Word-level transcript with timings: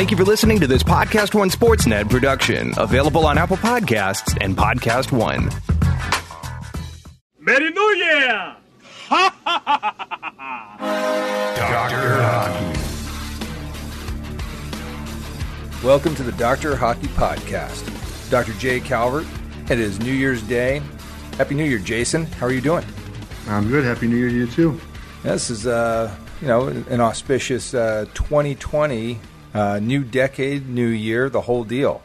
Thank 0.00 0.10
you 0.10 0.16
for 0.16 0.24
listening 0.24 0.58
to 0.60 0.66
this 0.66 0.82
Podcast 0.82 1.34
One 1.34 1.50
Sportsnet 1.50 2.08
production, 2.08 2.72
available 2.78 3.26
on 3.26 3.36
Apple 3.36 3.58
Podcasts 3.58 4.34
and 4.40 4.56
Podcast 4.56 5.12
One. 5.12 5.50
Merry 7.38 7.70
New 7.70 7.94
Year! 7.96 8.56
Doctor 9.10 9.36
Hockey. 12.22 12.78
Welcome 15.84 16.14
to 16.14 16.22
the 16.22 16.32
Doctor 16.32 16.76
Hockey 16.76 17.08
Podcast. 17.08 18.30
Dr. 18.30 18.54
Jay 18.54 18.80
Calvert. 18.80 19.26
It 19.68 19.78
is 19.78 20.00
New 20.00 20.14
Year's 20.14 20.40
Day. 20.40 20.80
Happy 21.36 21.54
New 21.54 21.64
Year, 21.64 21.78
Jason. 21.78 22.24
How 22.24 22.46
are 22.46 22.52
you 22.52 22.62
doing? 22.62 22.86
I'm 23.48 23.68
good. 23.68 23.84
Happy 23.84 24.06
New 24.06 24.16
Year 24.16 24.30
to 24.30 24.34
you 24.34 24.46
too. 24.46 24.80
This 25.24 25.50
is, 25.50 25.66
uh, 25.66 26.10
you 26.40 26.48
know, 26.48 26.68
an 26.68 27.02
auspicious 27.02 27.74
uh, 27.74 28.06
2020, 28.14 29.18
uh, 29.54 29.78
new 29.80 30.04
decade, 30.04 30.68
new 30.68 30.86
year, 30.86 31.28
the 31.28 31.40
whole 31.40 31.64
deal. 31.64 32.02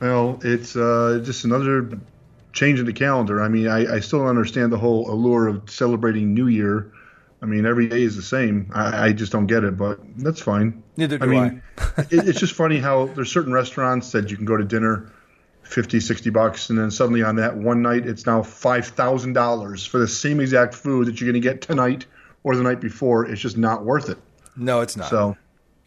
Well, 0.00 0.40
it's 0.42 0.76
uh, 0.76 1.20
just 1.24 1.44
another 1.44 1.98
change 2.52 2.80
in 2.80 2.86
the 2.86 2.92
calendar. 2.92 3.42
I 3.42 3.48
mean, 3.48 3.68
I, 3.68 3.96
I, 3.96 4.00
still 4.00 4.20
don't 4.20 4.28
understand 4.28 4.72
the 4.72 4.78
whole 4.78 5.10
allure 5.10 5.46
of 5.46 5.70
celebrating 5.70 6.34
New 6.34 6.48
Year. 6.48 6.90
I 7.42 7.46
mean, 7.46 7.66
every 7.66 7.86
day 7.88 8.02
is 8.02 8.16
the 8.16 8.22
same. 8.22 8.70
I, 8.74 9.08
I 9.08 9.12
just 9.12 9.30
don't 9.32 9.46
get 9.46 9.62
it, 9.64 9.76
but 9.76 10.00
that's 10.16 10.40
fine. 10.40 10.82
Neither 10.96 11.18
do 11.18 11.24
I 11.24 11.28
mean, 11.28 11.62
it, 11.98 12.28
it's 12.28 12.40
just 12.40 12.54
funny 12.54 12.78
how 12.78 13.06
there's 13.06 13.30
certain 13.30 13.52
restaurants 13.52 14.12
that 14.12 14.30
you 14.30 14.36
can 14.36 14.46
go 14.46 14.56
to 14.56 14.64
dinner 14.64 15.12
50, 15.62 16.00
60 16.00 16.30
bucks, 16.30 16.70
and 16.70 16.78
then 16.78 16.90
suddenly 16.90 17.22
on 17.22 17.36
that 17.36 17.56
one 17.56 17.82
night, 17.82 18.06
it's 18.06 18.26
now 18.26 18.40
$5,000 18.40 19.88
for 19.88 19.98
the 19.98 20.08
same 20.08 20.40
exact 20.40 20.74
food 20.74 21.08
that 21.08 21.20
you're 21.20 21.30
going 21.30 21.40
to 21.40 21.46
get 21.46 21.60
tonight 21.60 22.06
or 22.44 22.56
the 22.56 22.62
night 22.62 22.80
before. 22.80 23.26
It's 23.26 23.40
just 23.40 23.56
not 23.56 23.84
worth 23.84 24.08
it. 24.08 24.18
No, 24.56 24.80
it's 24.80 24.96
not. 24.96 25.10
So 25.10 25.36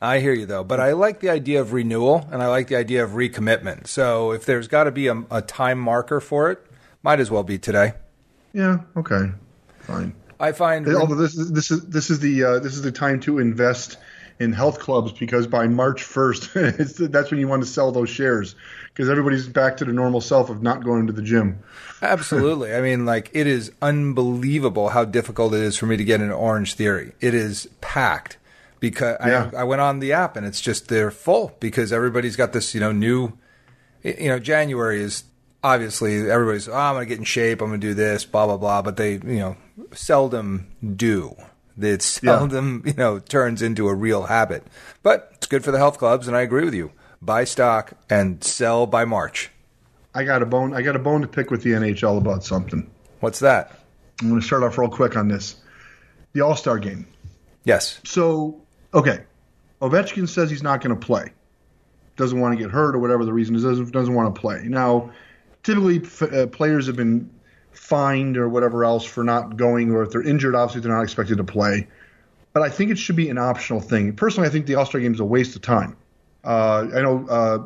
I 0.01 0.19
hear 0.19 0.33
you 0.33 0.45
though, 0.45 0.63
but 0.63 0.79
I 0.79 0.93
like 0.93 1.19
the 1.19 1.29
idea 1.29 1.59
of 1.61 1.73
renewal 1.73 2.27
and 2.31 2.41
I 2.41 2.47
like 2.47 2.67
the 2.67 2.77
idea 2.77 3.03
of 3.03 3.11
recommitment. 3.11 3.87
So 3.87 4.31
if 4.31 4.45
there's 4.45 4.67
got 4.67 4.85
to 4.85 4.91
be 4.91 5.07
a, 5.07 5.23
a, 5.29 5.41
time 5.41 5.79
marker 5.79 6.21
for 6.21 6.49
it, 6.51 6.65
might 7.03 7.19
as 7.19 7.29
well 7.29 7.43
be 7.43 7.57
today. 7.57 7.93
Yeah. 8.53 8.79
Okay. 8.95 9.31
Fine. 9.81 10.13
I 10.39 10.53
find 10.53 10.87
although 10.87 11.15
this 11.15 11.35
is 11.35 11.51
this 11.51 11.69
is 11.69 11.85
this 11.87 12.09
is 12.09 12.19
the 12.19 12.43
uh, 12.43 12.59
this 12.59 12.73
is 12.73 12.81
the 12.81 12.93
time 12.93 13.19
to 13.21 13.39
invest 13.39 13.97
in 14.39 14.53
health 14.53 14.79
clubs 14.79 15.11
because 15.11 15.47
by 15.47 15.67
March 15.67 16.01
1st, 16.01 17.11
that's 17.11 17.29
when 17.29 17.39
you 17.41 17.47
want 17.47 17.61
to 17.61 17.67
sell 17.67 17.91
those 17.91 18.09
shares 18.09 18.55
because 18.87 19.09
everybody's 19.09 19.47
back 19.47 19.77
to 19.77 19.85
the 19.85 19.91
normal 19.91 20.21
self 20.21 20.49
of 20.49 20.63
not 20.63 20.83
going 20.83 21.07
to 21.07 21.13
the 21.13 21.21
gym. 21.21 21.59
Absolutely. 22.01 22.73
I 22.75 22.81
mean, 22.81 23.05
like, 23.05 23.29
it 23.33 23.47
is 23.47 23.71
unbelievable 23.81 24.89
how 24.89 25.03
difficult 25.03 25.53
it 25.53 25.59
is 25.59 25.75
for 25.77 25.85
me 25.87 25.97
to 25.97 26.05
get 26.05 26.21
an 26.21 26.31
Orange 26.31 26.75
Theory. 26.75 27.11
It 27.19 27.33
is 27.33 27.67
packed 27.81 28.37
because 28.79 29.17
yeah. 29.25 29.51
I, 29.53 29.61
I 29.61 29.63
went 29.63 29.81
on 29.81 29.99
the 29.99 30.13
app 30.13 30.35
and 30.35 30.45
it's 30.45 30.61
just 30.61 30.87
they're 30.87 31.11
full 31.11 31.55
because 31.59 31.91
everybody's 31.91 32.35
got 32.35 32.53
this 32.53 32.73
you 32.73 32.79
know 32.79 32.91
new 32.91 33.33
you 34.03 34.29
know 34.29 34.39
January 34.39 35.01
is 35.01 35.23
obviously 35.63 36.29
everybody's 36.29 36.67
oh 36.67 36.73
I'm 36.73 36.95
gonna 36.95 37.05
get 37.05 37.17
in 37.19 37.23
shape 37.23 37.61
I'm 37.61 37.69
gonna 37.69 37.79
do 37.79 37.93
this 37.93 38.25
blah 38.25 38.45
blah 38.45 38.57
blah 38.57 38.81
but 38.81 38.97
they 38.97 39.13
you 39.13 39.39
know 39.39 39.57
seldom 39.93 40.67
do 40.95 41.35
it 41.81 42.01
seldom 42.01 42.83
yeah. 42.85 42.91
you 42.91 42.97
know 42.97 43.19
turns 43.19 43.61
into 43.61 43.87
a 43.87 43.93
real 43.93 44.23
habit 44.23 44.63
but 45.03 45.31
it's 45.35 45.47
good 45.47 45.63
for 45.63 45.71
the 45.71 45.77
health 45.77 45.97
clubs 45.97 46.27
and 46.27 46.35
I 46.35 46.41
agree 46.41 46.65
with 46.65 46.73
you 46.73 46.91
buy 47.21 47.43
stock 47.43 47.93
and 48.09 48.43
sell 48.43 48.85
by 48.85 49.05
March. 49.05 49.51
I 50.13 50.23
got 50.23 50.41
a 50.41 50.45
bone 50.45 50.73
I 50.73 50.81
got 50.81 50.95
a 50.95 50.99
bone 50.99 51.21
to 51.21 51.27
pick 51.27 51.51
with 51.51 51.63
the 51.63 51.71
NHL 51.71 52.17
about 52.17 52.43
something. 52.43 52.89
What's 53.19 53.39
that? 53.39 53.79
I'm 54.21 54.29
going 54.29 54.41
to 54.41 54.45
start 54.45 54.63
off 54.63 54.77
real 54.77 54.89
quick 54.89 55.15
on 55.15 55.27
this. 55.27 55.55
The 56.33 56.41
All 56.41 56.55
Star 56.55 56.77
game. 56.77 57.07
Yes. 57.63 57.99
So 58.03 58.61
okay, 58.93 59.23
Ovechkin 59.81 60.27
says 60.27 60.49
he's 60.49 60.63
not 60.63 60.81
going 60.81 60.97
to 60.97 61.05
play. 61.05 61.31
Doesn't 62.15 62.39
want 62.39 62.57
to 62.57 62.61
get 62.61 62.71
hurt 62.71 62.95
or 62.95 62.99
whatever 62.99 63.25
the 63.25 63.33
reason 63.33 63.55
is. 63.55 63.63
Doesn't, 63.63 63.91
doesn't 63.91 64.13
want 64.13 64.33
to 64.33 64.41
play. 64.41 64.63
Now, 64.65 65.11
typically 65.63 66.01
uh, 66.21 66.47
players 66.47 66.87
have 66.87 66.95
been 66.95 67.29
fined 67.71 68.37
or 68.37 68.49
whatever 68.49 68.83
else 68.83 69.05
for 69.05 69.23
not 69.23 69.57
going, 69.57 69.91
or 69.91 70.03
if 70.03 70.11
they're 70.11 70.21
injured, 70.21 70.55
obviously 70.55 70.81
they're 70.81 70.95
not 70.95 71.03
expected 71.03 71.37
to 71.37 71.43
play. 71.43 71.87
But 72.53 72.63
I 72.63 72.69
think 72.69 72.91
it 72.91 72.97
should 72.97 73.15
be 73.15 73.29
an 73.29 73.37
optional 73.37 73.79
thing. 73.79 74.15
Personally, 74.15 74.49
I 74.49 74.51
think 74.51 74.65
the 74.65 74.75
All 74.75 74.85
Star 74.85 74.99
game 74.99 75.13
is 75.13 75.19
a 75.19 75.25
waste 75.25 75.55
of 75.55 75.61
time. 75.61 75.95
Uh, 76.43 76.87
I 76.95 77.01
know 77.01 77.27
uh, 77.29 77.63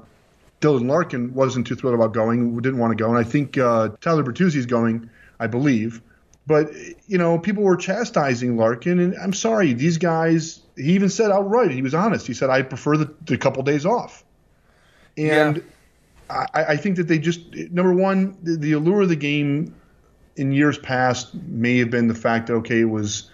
Dylan 0.61 0.87
Larkin 0.87 1.33
wasn't 1.33 1.67
too 1.67 1.75
thrilled 1.75 1.95
about 1.95 2.13
going, 2.13 2.55
didn't 2.57 2.79
want 2.79 2.95
to 2.95 3.01
go, 3.01 3.09
and 3.09 3.17
I 3.17 3.23
think 3.23 3.57
uh, 3.57 3.89
Tyler 4.01 4.23
Bertuzzi 4.23 4.57
is 4.57 4.65
going, 4.65 5.09
I 5.39 5.47
believe. 5.47 6.01
But 6.45 6.71
you 7.07 7.17
know, 7.17 7.39
people 7.39 7.63
were 7.63 7.77
chastising 7.77 8.57
Larkin, 8.57 8.99
and 8.99 9.15
I'm 9.15 9.33
sorry, 9.33 9.73
these 9.73 9.97
guys. 9.97 10.59
He 10.75 10.93
even 10.93 11.09
said 11.09 11.31
outright, 11.31 11.71
he 11.71 11.81
was 11.81 11.93
honest. 11.93 12.27
He 12.27 12.33
said, 12.33 12.49
"I 12.49 12.61
prefer 12.61 12.97
the, 12.97 13.13
the 13.25 13.37
couple 13.37 13.63
days 13.63 13.85
off," 13.85 14.23
and 15.17 15.57
yeah. 15.57 15.63
I, 16.29 16.63
I, 16.69 16.77
think 16.77 16.97
that 16.97 17.07
they 17.07 17.19
just 17.19 17.53
number 17.71 17.93
one, 17.93 18.37
the, 18.41 18.57
the, 18.57 18.71
allure 18.73 19.03
of 19.03 19.09
the 19.09 19.15
game 19.15 19.75
in 20.35 20.51
years 20.51 20.77
past 20.77 21.33
may 21.35 21.77
have 21.77 21.91
been 21.91 22.07
the 22.07 22.15
fact 22.15 22.47
that 22.47 22.53
okay, 22.55 22.81
it 22.81 22.89
was. 22.89 23.29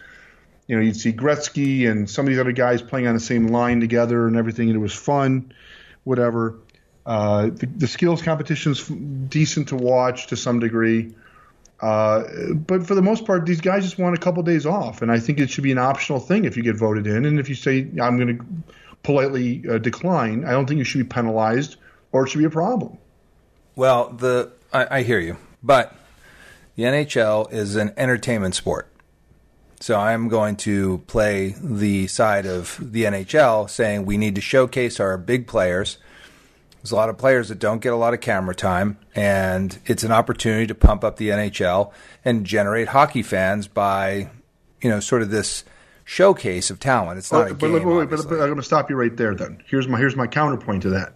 You 0.67 0.75
know, 0.75 0.83
you'd 0.83 0.97
see 0.97 1.11
Gretzky 1.11 1.89
and 1.89 2.07
some 2.07 2.25
of 2.25 2.29
these 2.29 2.37
other 2.37 2.51
guys 2.51 2.83
playing 2.83 3.07
on 3.07 3.15
the 3.15 3.19
same 3.19 3.47
line 3.47 3.79
together 3.79 4.27
and 4.27 4.37
everything, 4.37 4.69
and 4.69 4.75
it 4.75 4.79
was 4.79 4.93
fun, 4.93 5.51
whatever. 6.03 6.59
Uh, 7.07 7.45
the, 7.45 7.65
the 7.65 7.87
skills 7.87 8.21
competition's 8.21 8.87
decent 8.87 9.69
to 9.69 9.75
watch 9.75 10.27
to 10.27 10.37
some 10.37 10.59
degree. 10.59 11.15
Uh, 11.81 12.23
but 12.53 12.85
for 12.85 12.93
the 12.93 13.01
most 13.01 13.25
part, 13.25 13.45
these 13.45 13.61
guys 13.61 13.83
just 13.83 13.97
want 13.97 14.15
a 14.15 14.19
couple 14.19 14.43
days 14.43 14.65
off, 14.65 15.01
and 15.01 15.11
I 15.11 15.19
think 15.19 15.39
it 15.39 15.49
should 15.49 15.63
be 15.63 15.71
an 15.71 15.77
optional 15.77 16.19
thing 16.19 16.45
if 16.45 16.57
you 16.57 16.63
get 16.63 16.75
voted 16.75 17.07
in. 17.07 17.25
And 17.25 17.39
if 17.39 17.47
you 17.47 17.55
say 17.55 17.87
I'm 18.01 18.17
going 18.17 18.37
to 18.37 18.45
politely 19.03 19.63
uh, 19.69 19.77
decline, 19.77 20.43
I 20.43 20.51
don't 20.51 20.67
think 20.67 20.77
you 20.77 20.83
should 20.83 20.97
be 20.97 21.13
penalized 21.13 21.77
or 22.11 22.25
it 22.25 22.29
should 22.29 22.39
be 22.39 22.45
a 22.45 22.49
problem. 22.49 22.97
Well, 23.75 24.09
the 24.09 24.51
I, 24.73 24.97
I 24.97 25.01
hear 25.03 25.19
you, 25.19 25.37
but 25.63 25.95
the 26.75 26.83
NHL 26.83 27.51
is 27.51 27.75
an 27.75 27.93
entertainment 27.97 28.55
sport. 28.55 28.87
So 29.79 29.97
I'm 29.97 30.27
going 30.27 30.57
to 30.57 30.99
play 31.07 31.55
the 31.61 32.07
side 32.07 32.45
of 32.45 32.77
the 32.81 33.05
NHL 33.05 33.69
saying 33.69 34.05
we 34.05 34.17
need 34.17 34.35
to 34.35 34.41
showcase 34.41 34.99
our 34.99 35.17
big 35.17 35.47
players 35.47 35.97
there's 36.81 36.91
a 36.91 36.95
lot 36.95 37.09
of 37.09 37.17
players 37.17 37.49
that 37.49 37.59
don't 37.59 37.81
get 37.81 37.91
a 37.91 37.97
lot 37.97 38.13
of 38.13 38.21
camera 38.21 38.55
time, 38.55 38.97
and 39.13 39.77
it's 39.85 40.03
an 40.03 40.11
opportunity 40.11 40.65
to 40.67 40.75
pump 40.75 41.03
up 41.03 41.17
the 41.17 41.29
NHL 41.29 41.91
and 42.23 42.45
generate 42.45 42.89
hockey 42.89 43.21
fans 43.21 43.67
by, 43.67 44.29
you 44.81 44.89
know, 44.89 44.99
sort 44.99 45.21
of 45.21 45.29
this 45.29 45.65
showcase 46.05 46.69
of 46.69 46.79
talent. 46.79 47.17
It's 47.17 47.31
not 47.31 47.47
oh, 47.47 47.51
a 47.51 47.53
game. 47.53 47.73
But, 47.73 47.85
wait, 47.85 48.09
but, 48.09 48.27
but 48.29 48.33
I'm 48.35 48.47
going 48.47 48.55
to 48.55 48.63
stop 48.63 48.89
you 48.89 48.95
right 48.95 49.15
there. 49.15 49.35
Then 49.35 49.61
here's 49.67 49.87
my 49.87 49.97
here's 49.97 50.15
my 50.15 50.27
counterpoint 50.27 50.83
to 50.83 50.89
that. 50.91 51.13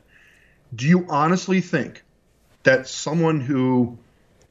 Do 0.76 0.86
you 0.86 1.06
honestly 1.10 1.62
think 1.62 2.04
that 2.64 2.88
someone 2.88 3.40
who 3.40 3.98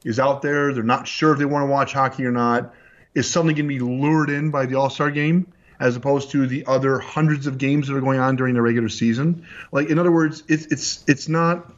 is 0.05 0.19
out 0.19 0.41
there, 0.41 0.72
they're 0.72 0.83
not 0.83 1.06
sure 1.06 1.33
if 1.33 1.39
they 1.39 1.45
want 1.45 1.62
to 1.62 1.71
watch 1.71 1.93
hockey 1.93 2.25
or 2.25 2.33
not, 2.33 2.72
is 3.15 3.31
suddenly 3.31 3.55
going 3.55 3.67
to 3.67 3.69
be 3.69 3.81
lured 3.81 4.31
in 4.31 4.51
by 4.51 4.65
the 4.65 4.77
All 4.77 4.89
Star 4.89 5.11
game? 5.11 5.53
As 5.82 5.97
opposed 5.97 6.31
to 6.31 6.47
the 6.47 6.65
other 6.66 7.00
hundreds 7.00 7.48
of 7.48 7.59
games 7.59 7.88
that 7.88 7.97
are 7.97 8.00
going 8.00 8.20
on 8.20 8.37
during 8.37 8.54
the 8.54 8.62
regular 8.62 8.88
season. 8.88 9.44
Like 9.72 9.91
in 9.91 9.98
other 9.98 10.12
words, 10.12 10.44
it's 10.47 10.66
it's 10.66 11.04
it's 11.09 11.28
not. 11.28 11.72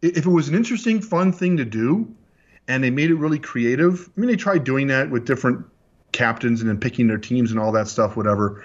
If 0.00 0.24
it 0.24 0.30
was 0.30 0.48
an 0.48 0.54
interesting, 0.54 1.02
fun 1.02 1.32
thing 1.32 1.56
to 1.56 1.64
do, 1.64 2.14
and 2.68 2.84
they 2.84 2.90
made 2.90 3.10
it 3.10 3.16
really 3.16 3.40
creative, 3.40 4.08
I 4.16 4.20
mean, 4.20 4.30
they 4.30 4.36
tried 4.36 4.62
doing 4.62 4.86
that 4.86 5.10
with 5.10 5.26
different 5.26 5.66
captains 6.12 6.60
and 6.60 6.70
then 6.70 6.78
picking 6.78 7.08
their 7.08 7.18
teams 7.18 7.50
and 7.50 7.58
all 7.58 7.72
that 7.72 7.88
stuff, 7.88 8.16
whatever. 8.16 8.64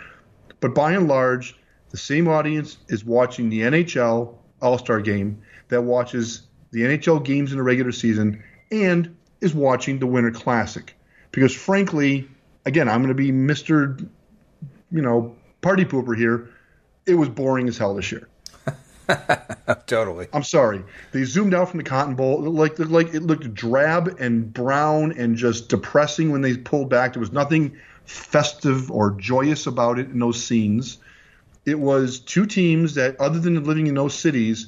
But 0.60 0.76
by 0.76 0.94
and 0.94 1.08
large, 1.08 1.58
the 1.90 1.98
same 1.98 2.28
audience 2.28 2.78
is 2.88 3.04
watching 3.04 3.50
the 3.50 3.62
NHL 3.62 4.36
All 4.62 4.78
Star 4.78 5.02
game 5.02 5.42
that 5.70 5.82
watches 5.82 6.44
the 6.70 6.82
NHL 6.82 7.26
games 7.26 7.52
in 7.52 7.58
the 7.58 7.64
regular 7.64 7.92
season 7.92 8.44
and 8.72 9.18
is 9.42 9.56
watching 9.56 9.98
the 9.98 10.08
Winter 10.08 10.32
Classic. 10.32 10.96
Because 11.32 11.54
frankly, 11.54 12.30
again, 12.66 12.90
I'm 12.90 13.00
going 13.02 13.10
to 13.10 13.14
be 13.14 13.32
Mister, 13.32 13.98
you 14.92 15.02
know, 15.02 15.36
party 15.62 15.86
pooper 15.86 16.18
here. 16.18 16.50
It 17.06 17.16
was 17.16 17.30
boring 17.30 17.68
as 17.68 17.78
hell 17.78 17.96
this 17.96 18.12
year. 18.12 18.28
totally. 19.88 20.28
I'm 20.34 20.44
sorry. 20.44 20.84
They 21.12 21.24
zoomed 21.24 21.54
out 21.54 21.70
from 21.70 21.78
the 21.78 21.84
Cotton 21.84 22.16
Bowl, 22.16 22.42
like 22.42 22.80
like 22.80 23.14
it 23.14 23.22
looked 23.22 23.54
drab 23.54 24.18
and 24.20 24.52
brown 24.52 25.14
and 25.18 25.36
just 25.36 25.70
depressing 25.70 26.32
when 26.32 26.42
they 26.42 26.58
pulled 26.58 26.90
back. 26.90 27.14
There 27.14 27.20
was 27.20 27.32
nothing 27.32 27.78
festive 28.06 28.92
or 28.92 29.12
joyous 29.12 29.68
about 29.68 30.00
it 30.00 30.10
in 30.10 30.20
those 30.20 30.44
scenes. 30.44 30.98
It 31.66 31.80
was 31.80 32.20
two 32.20 32.46
teams 32.46 32.94
that, 32.96 33.20
other 33.20 33.40
than 33.40 33.64
living 33.64 33.88
in 33.88 33.96
those 33.96 34.14
cities, 34.14 34.68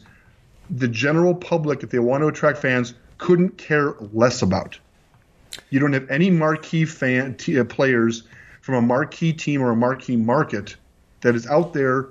the 0.69 0.87
general 0.87 1.35
public, 1.35 1.83
if 1.83 1.91
they 1.91 1.99
want 1.99 2.21
to 2.23 2.27
attract 2.27 2.57
fans, 2.57 2.93
couldn't 3.17 3.57
care 3.57 3.95
less 4.13 4.41
about. 4.41 4.79
You 5.69 5.79
don't 5.79 5.93
have 5.93 6.09
any 6.09 6.29
marquee 6.29 6.85
fan 6.85 7.35
t- 7.35 7.59
uh, 7.59 7.63
players 7.63 8.23
from 8.61 8.75
a 8.75 8.81
marquee 8.81 9.33
team 9.33 9.61
or 9.61 9.71
a 9.71 9.75
marquee 9.75 10.15
market 10.15 10.75
that 11.21 11.35
is 11.35 11.47
out 11.47 11.73
there, 11.73 12.07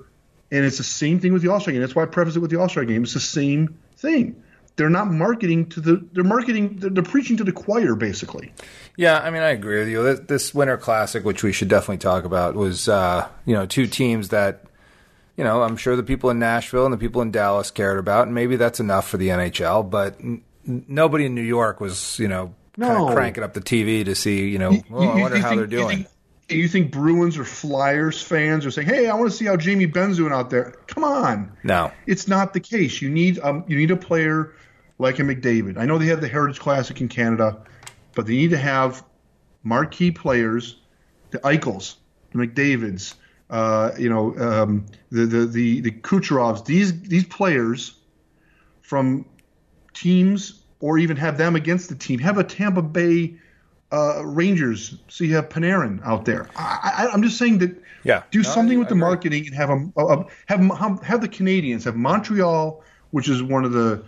and 0.51 0.65
it's 0.65 0.77
the 0.77 0.83
same 0.83 1.19
thing 1.19 1.33
with 1.33 1.41
the 1.41 1.49
All 1.49 1.59
Star 1.59 1.71
game. 1.71 1.81
That's 1.81 1.95
why 1.95 2.03
I 2.03 2.07
preface 2.07 2.35
it 2.35 2.39
with 2.39 2.51
the 2.51 2.59
All 2.59 2.69
Star 2.69 2.85
game. 2.85 3.03
It's 3.03 3.13
the 3.13 3.19
same 3.19 3.77
thing. 3.97 4.41
They're 4.75 4.89
not 4.89 5.11
marketing 5.11 5.69
to 5.69 5.81
the. 5.81 6.07
They're 6.13 6.23
marketing. 6.23 6.77
They're, 6.77 6.91
they're 6.91 7.03
preaching 7.03 7.37
to 7.37 7.43
the 7.43 7.51
choir, 7.51 7.95
basically. 7.95 8.53
Yeah, 8.95 9.19
I 9.19 9.31
mean, 9.31 9.41
I 9.41 9.49
agree 9.49 9.79
with 9.79 9.89
you. 9.89 10.03
This, 10.03 10.19
this 10.21 10.53
Winter 10.53 10.77
Classic, 10.77 11.25
which 11.25 11.43
we 11.43 11.51
should 11.51 11.67
definitely 11.67 11.97
talk 11.97 12.25
about, 12.25 12.55
was 12.55 12.87
uh, 12.87 13.27
you 13.45 13.55
know 13.55 13.65
two 13.65 13.87
teams 13.87 14.29
that 14.29 14.63
you 15.37 15.43
know, 15.43 15.61
I'm 15.61 15.77
sure 15.77 15.95
the 15.95 16.03
people 16.03 16.31
in 16.31 16.39
Nashville 16.39 16.85
and 16.85 16.93
the 16.93 16.97
people 16.97 17.21
in 17.21 17.31
Dallas 17.31 17.69
cared 17.69 17.99
about, 17.99 18.25
and 18.25 18.33
maybe 18.33 18.55
that's 18.55 18.79
enough 18.79 19.07
for 19.07 19.17
the 19.17 19.29
NHL. 19.29 19.87
But 19.89 20.19
n- 20.19 20.41
nobody 20.65 21.27
in 21.27 21.35
New 21.35 21.41
York 21.43 21.79
was, 21.79 22.17
you 22.17 22.27
know, 22.27 22.55
no. 22.77 22.87
kind 22.87 23.09
of 23.09 23.15
cranking 23.15 23.43
up 23.43 23.53
the 23.53 23.61
TV 23.61 24.05
to 24.05 24.15
see, 24.15 24.47
you 24.47 24.59
know, 24.59 24.71
you, 24.71 24.83
oh, 24.91 25.07
I 25.07 25.21
wonder 25.21 25.37
how 25.39 25.49
think, 25.49 25.59
they're 25.59 25.67
doing. 25.67 25.97
You 25.99 26.03
think, 26.03 26.07
you 26.49 26.67
think, 26.67 26.91
Bruins 26.91 27.37
or 27.37 27.43
Flyers 27.43 28.21
fans 28.21 28.65
are 28.65 28.71
saying, 28.71 28.87
"Hey, 28.87 29.07
I 29.07 29.15
want 29.15 29.29
to 29.29 29.35
see 29.35 29.45
how 29.45 29.57
Jamie 29.57 29.85
Benn's 29.85 30.17
doing 30.17 30.31
out 30.31 30.49
there"? 30.49 30.75
Come 30.87 31.03
on, 31.03 31.57
no, 31.63 31.91
it's 32.05 32.27
not 32.27 32.53
the 32.53 32.59
case. 32.59 33.01
You 33.01 33.09
need 33.09 33.39
um, 33.39 33.65
you 33.67 33.77
need 33.77 33.91
a 33.91 33.97
player 33.97 34.53
like 34.99 35.19
a 35.19 35.23
McDavid. 35.23 35.77
I 35.77 35.85
know 35.85 35.97
they 35.97 36.07
have 36.07 36.21
the 36.21 36.27
Heritage 36.27 36.59
Classic 36.59 36.99
in 37.01 37.09
Canada, 37.09 37.63
but 38.15 38.25
they 38.25 38.33
need 38.33 38.51
to 38.51 38.57
have 38.57 39.03
marquee 39.63 40.11
players, 40.11 40.79
the 41.31 41.39
Eichels, 41.39 41.95
the 42.31 42.39
McDavids, 42.39 43.15
uh, 43.49 43.91
you 43.97 44.09
know, 44.09 44.37
um, 44.37 44.85
the, 45.11 45.25
the 45.25 45.45
the 45.45 45.81
the 45.81 45.91
Kucherovs. 45.91 46.65
These 46.65 47.01
these 47.01 47.25
players 47.25 47.95
from 48.81 49.25
teams, 49.93 50.56
or 50.79 50.97
even 50.97 51.17
have 51.17 51.37
them 51.37 51.55
against 51.55 51.89
the 51.89 51.95
team. 51.95 52.19
Have 52.19 52.37
a 52.37 52.43
Tampa 52.43 52.81
Bay 52.81 53.35
uh, 53.91 54.23
Rangers, 54.25 54.97
so 55.07 55.23
you 55.23 55.35
have 55.35 55.49
Panarin 55.49 56.03
out 56.05 56.25
there. 56.25 56.49
I, 56.55 57.09
am 57.13 57.23
just 57.23 57.37
saying 57.37 57.59
that. 57.59 57.83
Yeah. 58.03 58.23
Do 58.31 58.39
no, 58.39 58.43
something 58.43 58.77
I, 58.77 58.79
with 58.79 58.87
I 58.87 58.89
the 58.89 58.95
agree. 58.95 59.07
marketing 59.07 59.47
and 59.47 59.55
have 59.55 59.69
them 59.69 60.71
have 60.77 61.03
have 61.03 61.21
the 61.21 61.29
Canadiens 61.29 61.83
have 61.85 61.95
Montreal, 61.95 62.83
which 63.11 63.27
is 63.27 63.41
one 63.41 63.65
of 63.65 63.71
the 63.71 64.03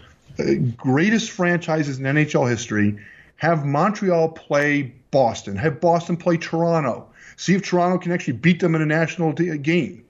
greatest 0.77 1.31
franchises 1.31 1.99
in 1.99 2.05
NHL 2.05 2.49
history. 2.49 2.97
Have 3.37 3.65
Montreal 3.65 4.29
play 4.29 4.93
Boston. 5.11 5.55
Have 5.55 5.79
Boston 5.79 6.17
play 6.17 6.37
Toronto. 6.37 7.07
See 7.37 7.55
if 7.55 7.63
Toronto 7.63 7.97
can 7.97 8.11
actually 8.11 8.33
beat 8.33 8.59
them 8.59 8.75
in 8.75 8.81
a 8.81 8.85
national 8.85 9.31
game. 9.31 10.03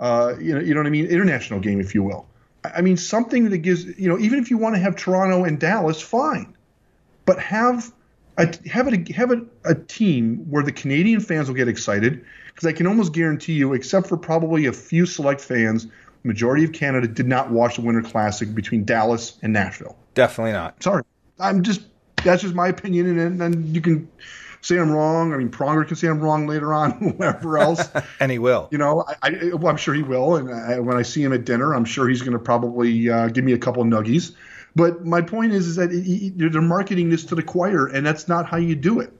Uh, 0.00 0.34
you 0.40 0.54
know, 0.54 0.60
you 0.60 0.74
know 0.74 0.80
what 0.80 0.86
I 0.86 0.90
mean? 0.90 1.06
International 1.06 1.60
game, 1.60 1.80
if 1.80 1.94
you 1.94 2.02
will. 2.02 2.26
I 2.64 2.80
mean, 2.80 2.96
something 2.96 3.50
that 3.50 3.58
gives 3.58 3.84
you 3.98 4.08
know, 4.08 4.18
even 4.18 4.38
if 4.38 4.50
you 4.50 4.58
want 4.58 4.74
to 4.74 4.80
have 4.80 4.96
Toronto 4.96 5.44
and 5.44 5.58
Dallas, 5.58 6.00
fine, 6.00 6.56
but 7.24 7.38
have 7.40 7.92
a, 8.38 8.48
have 8.68 8.88
it 8.88 9.08
have 9.08 9.30
a, 9.30 9.42
a 9.64 9.74
team 9.74 10.38
where 10.48 10.62
the 10.62 10.72
Canadian 10.72 11.20
fans 11.20 11.48
will 11.48 11.56
get 11.56 11.68
excited 11.68 12.24
because 12.46 12.66
I 12.66 12.72
can 12.72 12.86
almost 12.86 13.12
guarantee 13.12 13.54
you, 13.54 13.72
except 13.72 14.06
for 14.06 14.16
probably 14.16 14.66
a 14.66 14.72
few 14.72 15.06
select 15.06 15.40
fans, 15.40 15.86
majority 16.24 16.64
of 16.64 16.72
Canada 16.72 17.08
did 17.08 17.26
not 17.26 17.50
watch 17.50 17.76
the 17.76 17.82
Winter 17.82 18.02
Classic 18.02 18.54
between 18.54 18.84
Dallas 18.84 19.38
and 19.42 19.52
Nashville. 19.52 19.96
Definitely 20.14 20.52
not. 20.52 20.80
Sorry, 20.82 21.02
I'm 21.40 21.62
just 21.62 21.82
that's 22.24 22.42
just 22.42 22.54
my 22.54 22.68
opinion, 22.68 23.18
and, 23.18 23.42
and 23.42 23.74
you 23.74 23.80
can 23.80 24.08
say 24.62 24.78
I'm 24.78 24.90
wrong. 24.90 25.34
I 25.34 25.36
mean, 25.36 25.50
Pronger 25.50 25.86
can 25.86 25.96
say 25.96 26.08
I'm 26.08 26.20
wrong 26.20 26.46
later 26.46 26.72
on, 26.72 26.92
whoever 27.18 27.58
else. 27.58 27.90
and 28.20 28.32
he 28.32 28.38
will. 28.38 28.68
You 28.70 28.78
know, 28.78 29.04
I, 29.06 29.16
I, 29.22 29.54
well, 29.54 29.68
I'm 29.68 29.76
sure 29.76 29.92
he 29.92 30.02
will. 30.02 30.36
And 30.36 30.50
I, 30.50 30.78
when 30.78 30.96
I 30.96 31.02
see 31.02 31.22
him 31.22 31.32
at 31.32 31.44
dinner, 31.44 31.74
I'm 31.74 31.84
sure 31.84 32.08
he's 32.08 32.22
going 32.22 32.32
to 32.32 32.38
probably 32.38 33.10
uh, 33.10 33.28
give 33.28 33.44
me 33.44 33.52
a 33.52 33.58
couple 33.58 33.84
nuggies. 33.84 34.34
But 34.74 35.04
my 35.04 35.20
point 35.20 35.52
is, 35.52 35.66
is 35.66 35.76
that 35.76 35.92
he, 35.92 36.30
they're 36.34 36.62
marketing 36.62 37.10
this 37.10 37.24
to 37.26 37.34
the 37.34 37.42
choir, 37.42 37.88
and 37.88 38.06
that's 38.06 38.26
not 38.26 38.46
how 38.46 38.56
you 38.56 38.74
do 38.74 39.00
it. 39.00 39.12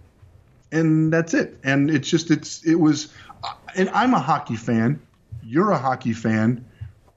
And 0.70 1.12
that's 1.12 1.34
it. 1.34 1.58
And 1.62 1.90
it's 1.90 2.08
just, 2.08 2.30
it's, 2.30 2.64
it 2.64 2.76
was, 2.76 3.12
and 3.76 3.90
I'm 3.90 4.14
a 4.14 4.18
hockey 4.18 4.56
fan. 4.56 4.98
You're 5.42 5.72
a 5.72 5.78
hockey 5.78 6.14
fan. 6.14 6.64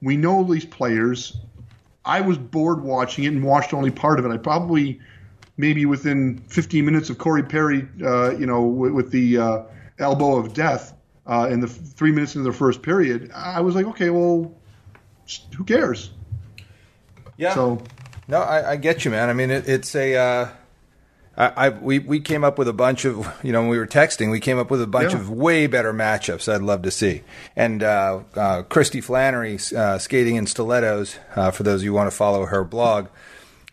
We 0.02 0.18
know 0.18 0.44
these 0.44 0.66
players. 0.66 1.38
I 2.04 2.20
was 2.20 2.36
bored 2.36 2.82
watching 2.82 3.24
it 3.24 3.28
and 3.28 3.42
watched 3.42 3.72
only 3.72 3.90
part 3.90 4.18
of 4.18 4.26
it. 4.26 4.30
I 4.30 4.36
probably 4.36 5.00
maybe 5.56 5.86
within 5.86 6.38
15 6.48 6.84
minutes 6.84 7.10
of 7.10 7.18
Corey 7.18 7.42
Perry, 7.42 7.86
uh, 8.02 8.30
you 8.36 8.46
know, 8.46 8.62
with, 8.62 8.92
with 8.92 9.10
the 9.10 9.38
uh, 9.38 9.62
elbow 9.98 10.36
of 10.36 10.52
death 10.52 10.94
uh, 11.26 11.48
in 11.50 11.60
the 11.60 11.68
three 11.68 12.12
minutes 12.12 12.34
into 12.34 12.48
the 12.48 12.56
first 12.56 12.82
period, 12.82 13.30
I 13.34 13.60
was 13.60 13.74
like, 13.74 13.86
okay, 13.86 14.10
well, 14.10 14.54
who 15.56 15.64
cares? 15.64 16.10
Yeah. 17.36 17.54
So, 17.54 17.82
no, 18.28 18.40
I, 18.42 18.72
I 18.72 18.76
get 18.76 19.04
you, 19.04 19.10
man. 19.10 19.28
I 19.28 19.32
mean, 19.32 19.50
it, 19.50 19.68
it's 19.68 19.94
a. 19.94 20.16
Uh, 20.16 20.48
I, 21.36 21.66
I, 21.66 21.68
we 21.68 21.98
we 21.98 22.20
came 22.20 22.44
up 22.44 22.58
with 22.58 22.66
a 22.66 22.72
bunch 22.72 23.04
of 23.04 23.30
you 23.42 23.52
know 23.52 23.60
when 23.60 23.68
we 23.68 23.78
were 23.78 23.86
texting 23.86 24.30
we 24.30 24.40
came 24.40 24.58
up 24.58 24.70
with 24.70 24.80
a 24.80 24.86
bunch 24.86 25.12
yeah. 25.12 25.18
of 25.18 25.28
way 25.28 25.66
better 25.66 25.92
matchups 25.92 26.50
I'd 26.50 26.62
love 26.62 26.80
to 26.82 26.90
see 26.90 27.24
and 27.54 27.82
uh, 27.82 28.20
uh, 28.34 28.62
Christy 28.62 29.02
Flannery 29.02 29.58
uh, 29.76 29.98
skating 29.98 30.36
in 30.36 30.46
stilettos 30.46 31.18
uh, 31.34 31.50
for 31.50 31.62
those 31.62 31.82
of 31.82 31.84
you 31.84 31.90
who 31.90 31.96
want 31.96 32.10
to 32.10 32.16
follow 32.16 32.46
her 32.46 32.64
blog 32.64 33.08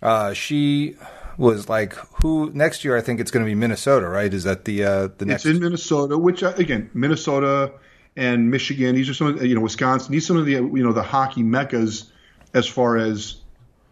uh, 0.01 0.33
she 0.33 0.97
was 1.37 1.69
like 1.69 1.93
who 2.21 2.51
next 2.53 2.83
year 2.83 2.97
I 2.97 3.01
think 3.01 3.19
it's 3.19 3.31
going 3.31 3.45
to 3.45 3.49
be 3.49 3.55
Minnesota, 3.55 4.07
right? 4.07 4.33
Is 4.33 4.43
that 4.43 4.65
the 4.65 4.83
uh, 4.83 5.07
the 5.17 5.25
next? 5.25 5.45
It's 5.45 5.55
in 5.55 5.61
Minnesota, 5.61 6.17
which 6.17 6.43
uh, 6.43 6.53
again 6.57 6.89
Minnesota 6.93 7.71
and 8.15 8.49
Michigan. 8.49 8.95
These 8.95 9.09
are 9.09 9.13
some 9.13 9.27
of 9.27 9.43
you 9.43 9.55
know 9.55 9.61
Wisconsin. 9.61 10.11
These 10.11 10.25
are 10.25 10.27
some 10.27 10.37
of 10.37 10.45
the 10.45 10.53
you 10.53 10.83
know 10.83 10.93
the 10.93 11.03
hockey 11.03 11.43
meccas 11.43 12.11
as 12.53 12.67
far 12.67 12.97
as 12.97 13.41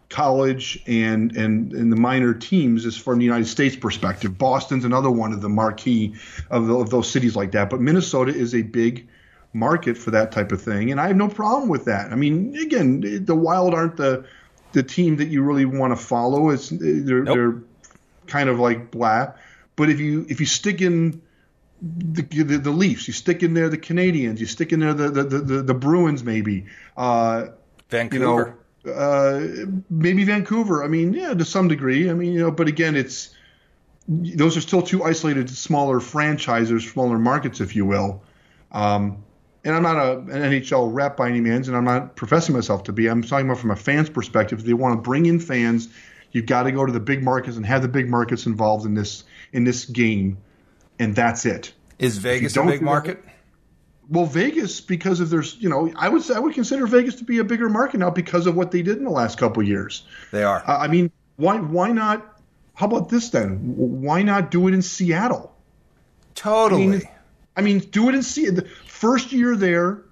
college 0.10 0.84
and 0.88 1.36
and 1.36 1.74
and 1.74 1.92
the 1.92 1.96
minor 1.96 2.34
teams 2.34 2.86
as 2.86 2.98
from 2.98 3.18
the 3.18 3.26
United 3.26 3.48
States 3.48 3.76
perspective. 3.76 4.38
Boston's 4.38 4.86
another 4.86 5.10
one 5.10 5.34
of 5.34 5.42
the 5.42 5.50
marquee 5.50 6.16
of, 6.50 6.68
the, 6.68 6.76
of 6.76 6.90
those 6.90 7.10
cities 7.10 7.36
like 7.36 7.52
that. 7.54 7.70
But 7.70 7.82
Minnesota 7.82 8.34
is 8.34 8.54
a 8.54 8.62
big 8.62 9.08
market 9.54 9.98
for 9.98 10.12
that 10.12 10.32
type 10.32 10.52
of 10.52 10.62
thing, 10.62 10.92
and 10.92 11.00
I 11.00 11.08
have 11.08 11.16
no 11.16 11.28
problem 11.28 11.70
with 11.70 11.86
that. 11.86 12.12
I 12.12 12.16
mean, 12.16 12.56
again, 12.56 13.26
the 13.26 13.36
Wild 13.36 13.74
aren't 13.74 13.98
the 13.98 14.26
the 14.74 14.84
team 14.84 15.18
that 15.18 15.28
you 15.28 15.44
really 15.44 15.66
want 15.66 15.98
to 15.98 16.04
follow. 16.04 16.50
It's 16.50 16.70
they're, 16.70 17.24
nope. 17.24 17.36
they're 17.36 17.62
kind 18.28 18.50
of 18.50 18.60
like 18.60 18.92
blah. 18.92 19.34
But 19.76 19.90
if 19.90 20.00
you 20.00 20.26
if 20.30 20.40
you 20.40 20.46
stick 20.46 20.82
in 20.82 21.22
the, 21.82 22.22
the, 22.22 22.58
the 22.58 22.72
Leafs, 22.72 23.08
you 23.08 23.14
stick 23.14 23.44
in 23.44 23.54
there 23.54 23.70
the 23.70 23.78
Canadiens, 23.78 24.40
you 24.40 24.46
stick 24.46 24.72
in 24.72 24.80
there 24.80 24.94
the 24.94 25.10
the, 25.10 25.24
the, 25.24 25.62
the 25.64 25.74
Bruins 25.74 26.24
maybe. 26.24 26.66
Uh, 26.96 27.48
Vancouver. 27.90 28.58
You 28.84 28.92
know, 28.94 28.94
uh, 28.94 29.66
maybe 29.90 30.24
Vancouver. 30.24 30.84
I 30.84 30.88
mean, 30.88 31.14
yeah, 31.14 31.34
to 31.34 31.46
some 31.46 31.68
degree. 31.68 32.10
I 32.10 32.14
mean, 32.14 32.34
you 32.34 32.40
know, 32.40 32.52
but 32.52 32.68
again, 32.68 32.96
it's 32.96 33.36
those 34.08 34.58
are 34.58 34.62
still 34.62 34.82
two 34.82 35.04
isolated, 35.04 35.50
smaller 35.50 36.00
franchises, 36.00 36.90
smaller 36.90 37.20
markets, 37.20 37.62
if 37.62 37.76
you 37.76 37.86
will. 37.86 38.24
Um, 38.72 39.24
and 39.64 39.76
I'm 39.76 39.84
not 39.84 39.98
a, 39.98 40.18
an 40.18 40.52
NHL 40.52 40.90
rep 40.94 41.18
by 41.18 41.30
any 41.30 41.42
means, 41.42 41.68
and 41.68 41.78
I'm 41.78 41.84
not 41.84 42.16
professing 42.16 42.56
myself 42.56 42.84
to 42.84 42.92
be. 42.92 43.08
I'm 43.08 43.22
talking 43.22 43.46
about 43.46 43.60
from 43.60 43.72
a 43.72 43.76
fan's 43.76 44.10
perspective. 44.10 44.60
If 44.60 44.66
they 44.66 44.74
want 44.74 44.98
to 44.98 45.02
bring 45.02 45.26
in 45.26 45.40
fans, 45.40 45.90
you've 46.32 46.48
got 46.48 46.64
to 46.64 46.72
go 46.72 46.86
to 46.86 46.92
the 46.92 47.00
big 47.00 47.24
markets 47.24 47.58
and 47.58 47.66
have 47.66 47.82
the 47.82 47.88
big 47.88 48.10
markets 48.10 48.46
involved 48.46 48.86
in 48.86 48.96
this 48.96 49.24
in 49.54 49.64
this 49.64 49.86
game, 49.86 50.38
and 51.00 51.16
that's 51.16 51.46
it. 51.46 51.74
Is 52.00 52.18
Vegas 52.18 52.58
a 52.58 52.64
big 52.64 52.82
market? 52.82 53.24
That, 53.24 53.32
well, 54.10 54.26
Vegas, 54.26 54.82
because 54.82 55.22
of 55.22 55.30
there's, 55.30 55.56
you 55.62 55.70
know, 55.70 55.92
I 55.96 56.10
would 56.10 56.22
say 56.22 56.34
I 56.36 56.40
would 56.40 56.54
consider 56.54 56.86
Vegas 56.86 57.16
to 57.16 57.24
be 57.24 57.38
a 57.38 57.44
bigger 57.44 57.70
market 57.70 58.00
now 58.00 58.10
because 58.10 58.46
of 58.46 58.56
what 58.56 58.72
they 58.72 58.82
did 58.82 58.98
in 58.98 59.06
the 59.06 59.12
last 59.12 59.38
couple 59.38 59.64
years. 59.64 60.04
They 60.32 60.44
are. 60.44 60.62
Uh, 60.68 60.80
I 60.80 60.88
mean, 60.88 61.12
why 61.38 61.58
why 61.60 61.92
not? 61.92 62.28
How 62.74 62.88
about 62.88 63.10
this 63.10 63.30
then? 63.30 63.58
Why 63.76 64.24
not 64.24 64.50
do 64.50 64.68
it 64.68 64.74
in 64.74 64.82
Seattle? 64.82 65.56
Totally. 66.34 66.84
I 66.84 66.88
mean, 66.88 67.02
I 67.56 67.62
mean 67.62 67.80
do 67.80 68.10
it 68.10 68.16
in 68.16 68.24
Seattle. 68.24 68.66
First 68.86 69.32
year 69.32 69.56
there, 69.56 70.04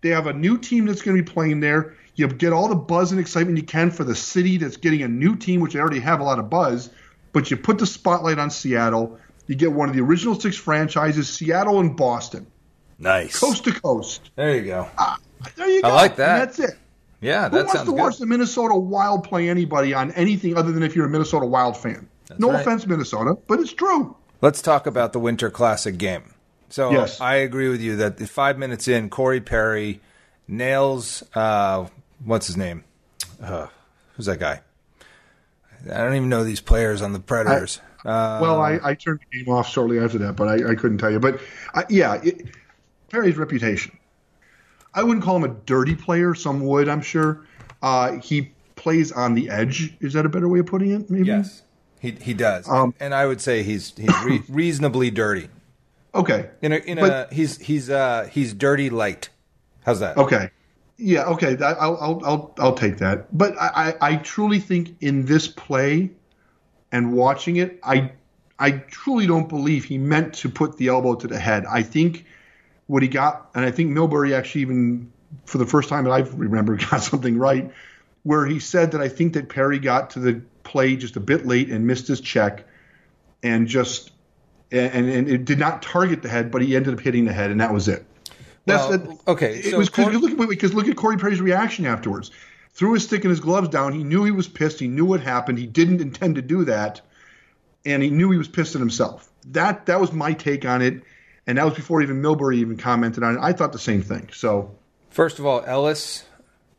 they 0.00 0.10
have 0.10 0.26
a 0.26 0.32
new 0.32 0.58
team 0.58 0.86
that's 0.86 1.02
going 1.02 1.16
to 1.16 1.22
be 1.22 1.30
playing 1.30 1.60
there. 1.60 1.96
You 2.16 2.28
get 2.28 2.52
all 2.52 2.68
the 2.68 2.74
buzz 2.74 3.12
and 3.12 3.20
excitement 3.20 3.56
you 3.56 3.64
can 3.64 3.90
for 3.90 4.04
the 4.04 4.14
city 4.14 4.56
that's 4.58 4.76
getting 4.76 5.02
a 5.02 5.08
new 5.08 5.36
team, 5.36 5.60
which 5.60 5.72
they 5.72 5.78
already 5.78 6.00
have 6.00 6.20
a 6.20 6.24
lot 6.24 6.38
of 6.38 6.50
buzz. 6.50 6.90
But 7.32 7.50
you 7.50 7.56
put 7.56 7.78
the 7.78 7.86
spotlight 7.86 8.38
on 8.38 8.50
Seattle. 8.50 9.18
You 9.46 9.54
get 9.54 9.72
one 9.72 9.88
of 9.88 9.94
the 9.94 10.02
original 10.02 10.38
six 10.38 10.56
franchises, 10.56 11.28
Seattle 11.28 11.80
and 11.80 11.96
Boston. 11.96 12.46
Nice. 12.98 13.38
Coast 13.38 13.64
to 13.64 13.72
coast. 13.72 14.30
There 14.36 14.54
you 14.54 14.62
go. 14.62 14.88
Uh, 14.98 15.16
there 15.56 15.68
you 15.68 15.82
go. 15.82 15.88
I 15.88 15.92
like 15.92 16.16
that. 16.16 16.40
And 16.40 16.48
that's 16.48 16.58
it. 16.58 16.78
Yeah, 17.20 17.48
Who 17.48 17.56
that 17.56 17.56
wants 17.58 17.72
sounds 17.72 17.88
to 17.88 17.92
good. 17.92 18.00
watch 18.00 18.18
the 18.18 18.26
Minnesota 18.26 18.74
Wild 18.74 19.24
play 19.24 19.48
anybody 19.48 19.94
on 19.94 20.10
anything 20.12 20.56
other 20.56 20.72
than 20.72 20.82
if 20.82 20.96
you're 20.96 21.06
a 21.06 21.10
Minnesota 21.10 21.46
Wild 21.46 21.76
fan? 21.76 22.08
That's 22.26 22.40
no 22.40 22.50
right. 22.50 22.60
offense, 22.60 22.86
Minnesota, 22.86 23.36
but 23.46 23.60
it's 23.60 23.72
true. 23.72 24.16
Let's 24.40 24.62
talk 24.62 24.86
about 24.86 25.12
the 25.12 25.20
Winter 25.20 25.50
Classic 25.50 25.96
game. 25.98 26.29
So 26.70 26.92
yes. 26.92 27.20
I 27.20 27.36
agree 27.36 27.68
with 27.68 27.80
you 27.80 27.96
that 27.96 28.18
five 28.28 28.58
minutes 28.58 28.88
in, 28.88 29.10
Corey 29.10 29.40
Perry 29.40 30.00
nails 30.48 31.22
uh, 31.34 31.86
what's 32.24 32.46
his 32.46 32.56
name? 32.56 32.84
Uh, 33.42 33.66
who's 34.16 34.26
that 34.26 34.38
guy? 34.38 34.60
I 35.90 35.98
don't 35.98 36.14
even 36.14 36.28
know 36.28 36.44
these 36.44 36.60
players 36.60 37.00
on 37.02 37.12
the 37.12 37.20
Predators. 37.20 37.80
I, 38.04 38.08
uh, 38.08 38.38
well, 38.40 38.60
I, 38.60 38.78
I, 38.82 38.94
turned 38.94 39.20
the 39.30 39.38
game 39.38 39.52
off 39.52 39.68
shortly 39.68 39.98
after 39.98 40.18
that, 40.18 40.36
but 40.36 40.48
I, 40.48 40.70
I 40.70 40.74
couldn't 40.74 40.98
tell 40.98 41.10
you. 41.10 41.20
But 41.20 41.40
uh, 41.74 41.82
yeah, 41.88 42.20
it, 42.22 42.48
Perry's 43.10 43.36
reputation. 43.36 43.98
I 44.94 45.02
wouldn't 45.02 45.24
call 45.24 45.36
him 45.36 45.44
a 45.44 45.48
dirty 45.48 45.94
player. 45.94 46.34
Some 46.34 46.60
would, 46.66 46.88
I'm 46.88 47.02
sure. 47.02 47.46
Uh, 47.82 48.18
he 48.18 48.52
plays 48.76 49.12
on 49.12 49.34
the 49.34 49.50
edge. 49.50 49.94
Is 50.00 50.14
that 50.14 50.26
a 50.26 50.28
better 50.28 50.48
way 50.48 50.60
of 50.60 50.66
putting 50.66 50.92
it? 50.92 51.10
Maybe. 51.10 51.26
Yes, 51.26 51.62
he 52.00 52.12
he 52.12 52.34
does. 52.34 52.68
Um, 52.68 52.94
and 53.00 53.14
I 53.14 53.26
would 53.26 53.40
say 53.40 53.62
he's 53.62 53.94
he's 53.96 54.24
re- 54.24 54.42
reasonably 54.48 55.10
dirty. 55.10 55.48
Okay. 56.14 56.50
In 56.62 56.72
a 56.72 56.76
in 56.76 56.98
but, 56.98 57.30
a 57.30 57.34
he's 57.34 57.58
he's 57.58 57.90
uh 57.90 58.28
he's 58.30 58.52
dirty 58.52 58.90
light. 58.90 59.28
How's 59.84 60.00
that? 60.00 60.16
Okay. 60.16 60.50
Yeah. 60.96 61.24
Okay. 61.24 61.56
I'll 61.62 61.96
I'll 61.96 62.20
I'll 62.24 62.54
I'll 62.58 62.74
take 62.74 62.98
that. 62.98 63.36
But 63.36 63.54
I 63.58 63.94
I 64.00 64.16
truly 64.16 64.60
think 64.60 64.96
in 65.00 65.24
this 65.24 65.48
play, 65.48 66.10
and 66.92 67.12
watching 67.12 67.56
it, 67.56 67.78
I 67.82 68.12
I 68.58 68.72
truly 68.72 69.26
don't 69.26 69.48
believe 69.48 69.84
he 69.84 69.98
meant 69.98 70.34
to 70.34 70.48
put 70.48 70.76
the 70.76 70.88
elbow 70.88 71.14
to 71.14 71.26
the 71.26 71.38
head. 71.38 71.64
I 71.64 71.82
think 71.82 72.26
what 72.86 73.02
he 73.02 73.08
got, 73.08 73.50
and 73.54 73.64
I 73.64 73.70
think 73.70 73.90
Milbury 73.90 74.34
actually 74.36 74.62
even 74.62 75.12
for 75.46 75.58
the 75.58 75.66
first 75.66 75.88
time 75.88 76.04
that 76.04 76.10
I 76.10 76.18
remember 76.18 76.76
got 76.90 77.02
something 77.02 77.38
right, 77.38 77.70
where 78.24 78.46
he 78.46 78.58
said 78.58 78.92
that 78.92 79.00
I 79.00 79.08
think 79.08 79.34
that 79.34 79.48
Perry 79.48 79.78
got 79.78 80.10
to 80.10 80.18
the 80.18 80.42
play 80.64 80.96
just 80.96 81.16
a 81.16 81.20
bit 81.20 81.46
late 81.46 81.70
and 81.70 81.86
missed 81.86 82.08
his 82.08 82.20
check, 82.20 82.66
and 83.42 83.68
just 83.68 84.10
and 84.72 85.08
and 85.08 85.28
it 85.28 85.44
did 85.44 85.58
not 85.58 85.82
target 85.82 86.22
the 86.22 86.28
head, 86.28 86.50
but 86.50 86.62
he 86.62 86.76
ended 86.76 86.94
up 86.94 87.00
hitting 87.00 87.24
the 87.24 87.32
head, 87.32 87.50
and 87.50 87.60
that 87.60 87.72
was 87.72 87.88
it. 87.88 88.04
That's 88.66 88.88
well, 88.88 89.20
okay. 89.28 89.56
It 89.56 89.70
so 89.70 89.78
was 89.78 89.88
because 89.88 90.14
look 90.14 90.48
because 90.48 90.74
look 90.74 90.88
at 90.88 90.96
Corey 90.96 91.16
Perry's 91.16 91.40
reaction 91.40 91.86
afterwards. 91.86 92.30
Threw 92.72 92.94
his 92.94 93.04
stick 93.04 93.24
and 93.24 93.30
his 93.30 93.40
gloves 93.40 93.68
down. 93.68 93.92
He 93.92 94.04
knew 94.04 94.24
he 94.24 94.30
was 94.30 94.46
pissed. 94.46 94.78
He 94.78 94.88
knew 94.88 95.04
what 95.04 95.20
happened. 95.20 95.58
He 95.58 95.66
didn't 95.66 96.00
intend 96.00 96.36
to 96.36 96.42
do 96.42 96.64
that, 96.64 97.00
and 97.84 98.02
he 98.02 98.10
knew 98.10 98.30
he 98.30 98.38
was 98.38 98.48
pissed 98.48 98.74
at 98.74 98.80
himself. 98.80 99.30
That 99.46 99.86
that 99.86 100.00
was 100.00 100.12
my 100.12 100.32
take 100.32 100.64
on 100.64 100.82
it, 100.82 101.02
and 101.46 101.58
that 101.58 101.64
was 101.64 101.74
before 101.74 102.02
even 102.02 102.22
Milbury 102.22 102.56
even 102.56 102.76
commented 102.76 103.24
on 103.24 103.36
it. 103.36 103.40
I 103.42 103.52
thought 103.52 103.72
the 103.72 103.78
same 103.78 104.02
thing. 104.02 104.28
So, 104.32 104.76
first 105.10 105.38
of 105.38 105.46
all, 105.46 105.64
Ellis 105.66 106.24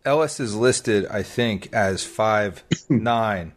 Ellis 0.05 0.39
is 0.39 0.55
listed, 0.55 1.05
I 1.07 1.23
think, 1.23 1.73
as 1.73 2.05
five 2.05 2.63
nine, 2.89 3.53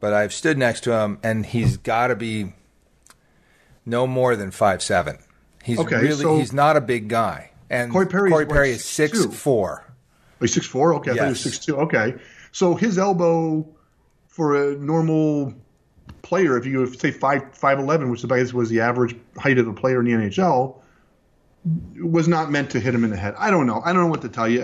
but 0.00 0.12
I've 0.12 0.32
stood 0.32 0.58
next 0.58 0.80
to 0.82 0.92
him, 0.92 1.18
and 1.22 1.46
he's 1.46 1.76
got 1.76 2.08
to 2.08 2.16
be 2.16 2.54
no 3.88 4.06
more 4.06 4.36
than 4.36 4.50
five 4.50 4.82
seven. 4.82 5.18
He's 5.64 5.78
okay, 5.78 5.96
really 5.96 6.22
so 6.22 6.38
he's 6.38 6.52
not 6.52 6.76
a 6.76 6.80
big 6.80 7.08
guy. 7.08 7.50
And 7.70 7.92
Corey 7.92 8.06
Perry, 8.06 8.30
Corey 8.30 8.46
Perry 8.46 8.70
is 8.70 8.84
six 8.84 9.24
two. 9.24 9.30
four. 9.30 9.84
Oh, 9.86 9.92
he's 10.40 10.54
six 10.54 10.66
four. 10.66 10.94
Okay, 10.94 11.10
I 11.10 11.14
yes. 11.14 11.18
thought 11.20 11.26
he 11.26 11.30
was 11.30 11.40
six 11.42 11.58
two. 11.58 11.76
Okay, 11.76 12.14
so 12.52 12.74
his 12.74 12.98
elbow 12.98 13.66
for 14.28 14.70
a 14.70 14.76
normal 14.76 15.52
player, 16.22 16.56
if 16.56 16.64
you 16.64 16.86
say 16.94 17.10
five 17.10 17.42
five 17.52 17.78
eleven, 17.78 18.10
which 18.10 18.24
I 18.24 18.38
guess 18.38 18.52
was 18.52 18.70
the 18.70 18.80
average 18.80 19.16
height 19.36 19.58
of 19.58 19.66
a 19.66 19.72
player 19.72 20.00
in 20.00 20.06
the 20.06 20.12
NHL, 20.12 20.76
was 22.00 22.28
not 22.28 22.50
meant 22.50 22.70
to 22.70 22.80
hit 22.80 22.94
him 22.94 23.04
in 23.04 23.10
the 23.10 23.16
head. 23.16 23.34
I 23.38 23.50
don't 23.50 23.66
know. 23.66 23.82
I 23.84 23.92
don't 23.92 24.02
know 24.02 24.08
what 24.08 24.22
to 24.22 24.28
tell 24.28 24.48
you. 24.48 24.62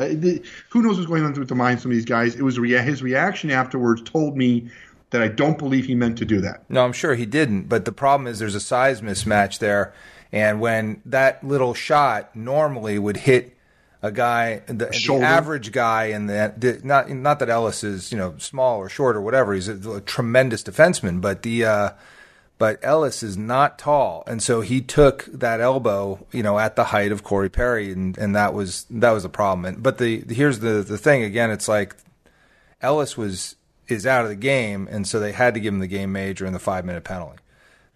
Who 0.70 0.82
knows 0.82 0.96
what's 0.96 1.08
going 1.08 1.24
on 1.24 1.34
through 1.34 1.46
the 1.46 1.54
minds 1.54 1.80
of 1.80 1.82
some 1.82 1.90
of 1.90 1.96
these 1.96 2.04
guys? 2.04 2.36
It 2.36 2.42
was 2.42 2.58
rea- 2.58 2.82
his 2.82 3.02
reaction 3.02 3.50
afterwards 3.50 4.02
told 4.02 4.36
me 4.36 4.70
that 5.14 5.22
I 5.22 5.28
don't 5.28 5.56
believe 5.56 5.86
he 5.86 5.94
meant 5.94 6.18
to 6.18 6.24
do 6.24 6.40
that. 6.40 6.68
No, 6.68 6.84
I'm 6.84 6.92
sure 6.92 7.14
he 7.14 7.24
didn't. 7.24 7.68
But 7.68 7.84
the 7.84 7.92
problem 7.92 8.26
is 8.26 8.40
there's 8.40 8.56
a 8.56 8.60
size 8.60 9.00
mismatch 9.00 9.60
there, 9.60 9.94
and 10.32 10.60
when 10.60 11.02
that 11.06 11.44
little 11.44 11.72
shot 11.72 12.34
normally 12.34 12.98
would 12.98 13.18
hit 13.18 13.56
a 14.02 14.10
guy, 14.10 14.62
the, 14.66 14.74
the 14.74 15.20
average 15.22 15.70
guy, 15.70 16.06
and 16.06 16.28
the, 16.28 16.80
not 16.82 17.08
not 17.10 17.38
that 17.38 17.48
Ellis 17.48 17.84
is 17.84 18.10
you 18.10 18.18
know 18.18 18.34
small 18.38 18.78
or 18.78 18.88
short 18.88 19.14
or 19.14 19.20
whatever. 19.20 19.54
He's 19.54 19.68
a, 19.68 19.92
a 19.92 20.00
tremendous 20.00 20.64
defenseman, 20.64 21.20
but 21.20 21.42
the 21.42 21.64
uh, 21.64 21.90
but 22.58 22.80
Ellis 22.82 23.22
is 23.22 23.36
not 23.36 23.78
tall, 23.78 24.24
and 24.26 24.42
so 24.42 24.62
he 24.62 24.80
took 24.80 25.26
that 25.26 25.60
elbow, 25.60 26.26
you 26.32 26.42
know, 26.42 26.58
at 26.58 26.74
the 26.74 26.86
height 26.86 27.12
of 27.12 27.22
Corey 27.22 27.48
Perry, 27.48 27.92
and, 27.92 28.18
and 28.18 28.34
that 28.34 28.52
was 28.52 28.84
that 28.90 29.12
was 29.12 29.24
a 29.24 29.28
problem. 29.28 29.64
And, 29.64 29.80
but 29.80 29.98
the 29.98 30.24
here's 30.28 30.58
the 30.58 30.82
the 30.82 30.98
thing 30.98 31.22
again, 31.22 31.52
it's 31.52 31.68
like 31.68 31.94
Ellis 32.80 33.16
was 33.16 33.54
is 33.88 34.06
out 34.06 34.24
of 34.24 34.30
the 34.30 34.36
game, 34.36 34.88
and 34.90 35.06
so 35.06 35.20
they 35.20 35.32
had 35.32 35.54
to 35.54 35.60
give 35.60 35.72
him 35.72 35.80
the 35.80 35.86
game 35.86 36.12
major 36.12 36.46
and 36.46 36.54
the 36.54 36.60
five 36.60 36.84
minute 36.84 37.04
penalty. 37.04 37.38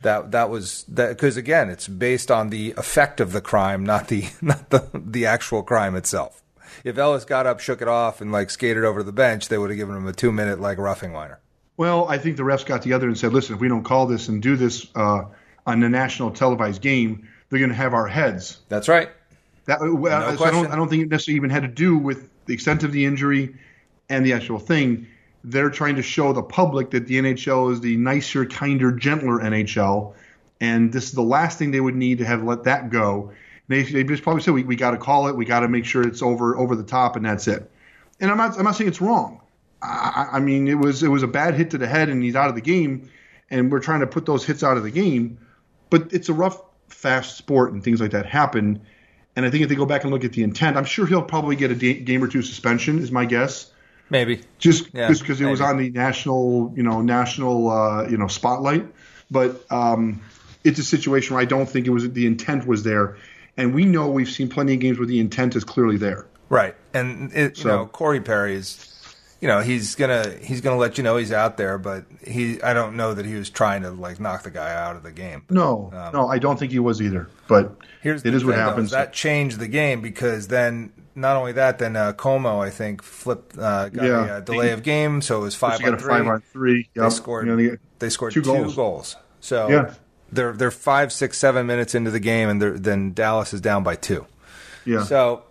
That 0.03 0.31
that 0.33 0.51
was 0.51 0.85
that 0.89 1.11
because 1.11 1.37
again, 1.37 1.71
it's 1.71 1.89
based 1.89 2.31
on 2.31 2.51
the 2.51 2.75
effect 2.77 3.21
of 3.21 3.33
the 3.33 3.41
crime, 3.41 3.85
not 3.85 4.09
the 4.09 4.29
not 4.41 4.71
the 4.71 4.89
the 4.95 5.27
actual 5.27 5.63
crime 5.63 5.97
itself. 5.97 6.43
If 6.85 6.97
Ellis 6.99 7.25
got 7.25 7.47
up, 7.47 7.61
shook 7.61 7.83
it 7.83 7.89
off, 7.89 8.21
and 8.21 8.31
like 8.31 8.51
skated 8.51 8.85
over 8.85 9.01
to 9.01 9.05
the 9.05 9.13
bench, 9.13 9.49
they 9.49 9.59
would 9.59 9.71
have 9.71 9.77
given 9.77 9.97
him 9.97 10.07
a 10.07 10.13
two 10.13 10.31
minute 10.31 10.61
like 10.61 10.79
roughing 10.79 11.13
liner. 11.13 11.41
Well, 11.77 12.09
I 12.09 12.19
think 12.19 12.37
the 12.37 12.43
refs 12.43 12.67
got 12.67 12.83
together 12.83 13.07
and 13.07 13.17
said, 13.17 13.33
listen, 13.33 13.55
if 13.55 13.61
we 13.61 13.69
don't 13.69 13.85
call 13.85 14.07
this 14.07 14.29
and 14.29 14.43
do 14.43 14.57
this 14.57 14.89
uh, 14.97 15.23
on 15.65 15.79
the 15.79 15.89
national 15.89 16.33
televised 16.33 16.83
game, 16.83 17.29
they're 17.49 17.61
going 17.61 17.71
to 17.71 17.77
have 17.77 17.95
our 17.95 18.09
heads. 18.09 18.59
That's 18.69 18.89
right. 18.89 19.11
That, 19.67 19.81
no 19.81 20.37
so 20.37 20.45
I, 20.45 20.51
don't, 20.51 20.67
I 20.67 20.77
don't 20.77 20.89
think 20.89 21.05
it 21.05 21.09
necessarily 21.09 21.37
even 21.37 21.51
had 21.51 21.63
to 21.63 21.69
do 21.69 21.97
with 21.97 22.31
the 22.47 22.55
extent 22.55 22.83
of 22.83 22.91
the 22.91 23.05
injury 23.05 23.55
and 24.09 24.27
the 24.27 24.33
actual 24.33 24.59
thing. 24.59 25.07
They're 25.51 25.71
trying 25.71 25.97
to 25.97 26.03
show 26.03 26.33
the 26.33 26.43
public 26.43 26.91
that 26.91 27.07
the 27.07 27.19
NHL 27.19 27.73
is 27.73 27.81
the 27.81 27.97
nicer, 27.97 28.45
kinder, 28.45 28.93
gentler 28.93 29.39
NHL. 29.39 30.15
And 30.61 30.93
this 30.93 31.05
is 31.05 31.13
the 31.13 31.23
last 31.23 31.59
thing 31.59 31.71
they 31.71 31.81
would 31.81 31.95
need 31.95 32.19
to 32.19 32.25
have 32.25 32.43
let 32.43 32.65
that 32.65 32.91
go. 32.91 33.33
They, 33.69 33.83
they 33.83 34.03
just 34.05 34.23
probably 34.23 34.43
said, 34.43 34.55
we, 34.55 34.65
we 34.65 34.77
got 34.77 34.93
to 34.93 34.97
call 34.97 35.29
it. 35.29 35.37
We 35.37 35.45
got 35.45 35.61
to 35.61 35.69
make 35.69 35.85
sure 35.85 36.07
it's 36.07 36.23
over 36.23 36.57
over 36.57 36.75
the 36.75 36.83
top, 36.83 37.17
and 37.17 37.25
that's 37.25 37.47
it. 37.49 37.71
And 38.21 38.31
I'm 38.31 38.37
not, 38.37 38.59
I'm 38.59 38.65
not 38.65 38.77
saying 38.77 38.89
it's 38.89 39.01
wrong. 39.01 39.41
I, 39.81 40.29
I 40.33 40.41
mean, 40.41 40.67
it 40.67 40.75
was 40.75 41.03
it 41.03 41.09
was 41.09 41.23
a 41.23 41.29
bad 41.29 41.55
hit 41.55 41.71
to 41.71 41.79
the 41.79 41.87
head, 41.87 42.09
and 42.09 42.23
he's 42.23 42.35
out 42.35 42.49
of 42.49 42.55
the 42.55 42.61
game. 42.61 43.11
And 43.51 43.71
we're 43.71 43.81
trying 43.81 44.01
to 44.01 44.07
put 44.07 44.27
those 44.27 44.45
hits 44.45 44.63
out 44.63 44.77
of 44.77 44.83
the 44.83 44.91
game, 44.91 45.39
but 45.89 46.13
it's 46.13 46.29
a 46.29 46.35
rough, 46.35 46.61
fast 46.89 47.39
sport, 47.39 47.73
and 47.73 47.83
things 47.83 48.01
like 48.01 48.11
that 48.11 48.27
happen. 48.27 48.83
And 49.37 49.47
I 49.47 49.51
think 49.51 49.63
if 49.63 49.69
they 49.69 49.75
go 49.75 49.87
back 49.87 50.03
and 50.03 50.13
look 50.13 50.25
at 50.25 50.33
the 50.33 50.43
intent, 50.43 50.77
I'm 50.77 50.85
sure 50.85 51.07
he'll 51.07 51.23
probably 51.23 51.57
get 51.57 51.71
a 51.71 51.75
game 51.75 52.23
or 52.23 52.29
two 52.29 52.43
suspension, 52.43 52.99
is 52.99 53.11
my 53.11 53.25
guess. 53.25 53.71
Maybe 54.11 54.41
just 54.59 54.89
yeah, 54.95 55.09
just 55.09 55.23
because 55.23 55.41
it 55.41 55.47
was 55.47 55.61
on 55.61 55.77
the 55.77 55.91
national, 55.91 56.73
you 56.77 56.83
know, 56.83 57.03
national, 57.03 57.71
uh, 57.71 58.09
you 58.09 58.17
know, 58.17 58.29
spotlight. 58.29 58.87
But 59.31 59.71
um, 59.71 60.23
it's 60.65 60.79
a 60.79 60.85
situation 60.85 61.35
where 61.35 61.43
I 61.43 61.47
don't 61.47 61.69
think 61.69 61.87
it 61.87 61.91
was 61.91 62.11
the 62.11 62.27
intent 62.27 62.67
was 62.67 62.83
there, 62.83 63.17
and 63.57 63.75
we 63.75 63.85
know 63.85 64.09
we've 64.09 64.31
seen 64.31 64.49
plenty 64.49 64.75
of 64.75 64.81
games 64.81 64.99
where 64.99 65.07
the 65.07 65.21
intent 65.21 65.57
is 65.57 65.65
clearly 65.65 65.99
there. 65.99 66.27
Right, 66.49 66.75
and 66.95 67.33
it, 67.35 67.59
so, 67.59 67.69
you 67.69 67.77
know, 67.77 67.87
Corey 67.87 68.21
Perry 68.21 68.55
is 68.55 68.89
you 69.41 69.49
know 69.49 69.61
he's 69.61 69.95
gonna 69.95 70.37
he's 70.43 70.61
gonna 70.61 70.79
let 70.79 70.99
you 70.99 71.05
know 71.05 71.17
he's 71.17 71.33
out 71.33 71.57
there, 71.57 71.79
but 71.79 72.05
he 72.27 72.61
I 72.63 72.75
don't 72.75 72.97
know 72.97 73.15
that 73.15 73.25
he 73.25 73.35
was 73.35 73.51
trying 73.51 73.83
to 73.83 73.91
like 73.91 74.19
knock 74.19 74.43
the 74.43 74.51
guy 74.51 74.75
out 74.75 74.97
of 74.97 75.03
the 75.03 75.13
game. 75.13 75.45
No, 75.51 75.91
um, 75.95 76.13
no, 76.13 76.29
I 76.29 76.39
don't 76.39 76.59
think 76.59 76.73
he 76.73 76.79
was 76.79 77.01
either. 77.01 77.29
But 77.47 77.77
here's 78.03 78.25
it 78.25 78.35
is 78.35 78.45
what 78.45 78.57
happens. 78.57 78.91
Though, 78.91 78.97
that 78.97 79.13
changed 79.13 79.59
the 79.59 79.69
game 79.69 80.01
because 80.01 80.49
then 80.49 80.93
not 81.19 81.37
only 81.37 81.53
that, 81.53 81.79
then 81.79 81.97
uh, 81.97 82.13
Comeau 82.13 82.65
I 82.65 82.71
think 82.71 83.03
flipped 83.03 83.59
uh, 83.59 83.89
got 83.89 84.05
yeah. 84.05 84.27
a, 84.27 84.33
uh, 84.35 84.41
delay 84.41 84.71
of 84.73 84.83
game, 84.83 85.21
so 85.21 85.39
it 85.39 85.43
was 85.43 85.55
five 85.55 85.83
on 85.85 85.99
three. 85.99 86.09
Five 86.09 86.27
on 86.27 86.41
three. 86.41 86.89
Yep. 86.95 87.05
They 87.05 87.11
scored. 87.11 87.47
You 87.47 87.57
know, 87.57 87.71
they, 87.71 87.77
they, 87.99 88.09
scored 88.09 88.33
two, 88.33 88.43
two 88.43 88.53
goals. 88.53 88.75
goals. 88.75 89.17
So 89.41 89.69
yeah. 89.69 89.95
they're 90.33 90.53
they're 90.53 90.71
five, 90.71 91.13
six, 91.13 91.39
seven 91.39 91.67
minutes 91.67 91.95
into 91.95 92.11
the 92.11 92.21
game, 92.21 92.49
and 92.49 92.63
then 92.63 93.13
Dallas 93.13 93.53
is 93.53 93.61
down 93.61 93.83
by 93.83 93.97
two. 93.97 94.27
Yeah. 94.85 95.05
So 95.05 95.45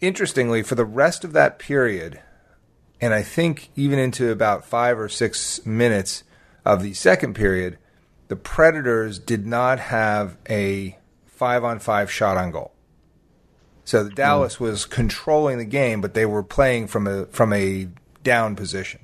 interestingly, 0.00 0.62
for 0.62 0.74
the 0.74 0.84
rest 0.84 1.24
of 1.24 1.32
that 1.32 1.58
period 1.58 2.20
and 3.00 3.14
I 3.14 3.22
think 3.22 3.70
even 3.76 3.98
into 3.98 4.30
about 4.30 4.64
five 4.64 4.98
or 4.98 5.08
six 5.08 5.64
minutes 5.64 6.24
of 6.64 6.82
the 6.82 6.94
second 6.94 7.34
period, 7.34 7.78
the 8.28 8.36
Predators 8.36 9.18
did 9.18 9.46
not 9.46 9.78
have 9.78 10.36
a 10.48 10.98
five 11.26 11.64
on 11.64 11.78
five 11.78 12.10
shot 12.10 12.36
on 12.36 12.50
goal. 12.50 12.72
So 13.88 14.04
the 14.04 14.10
Dallas 14.10 14.56
mm. 14.56 14.60
was 14.60 14.84
controlling 14.84 15.56
the 15.56 15.64
game, 15.64 16.02
but 16.02 16.12
they 16.12 16.26
were 16.26 16.42
playing 16.42 16.88
from 16.88 17.06
a 17.06 17.24
from 17.24 17.54
a 17.54 17.88
down 18.22 18.54
position. 18.54 19.00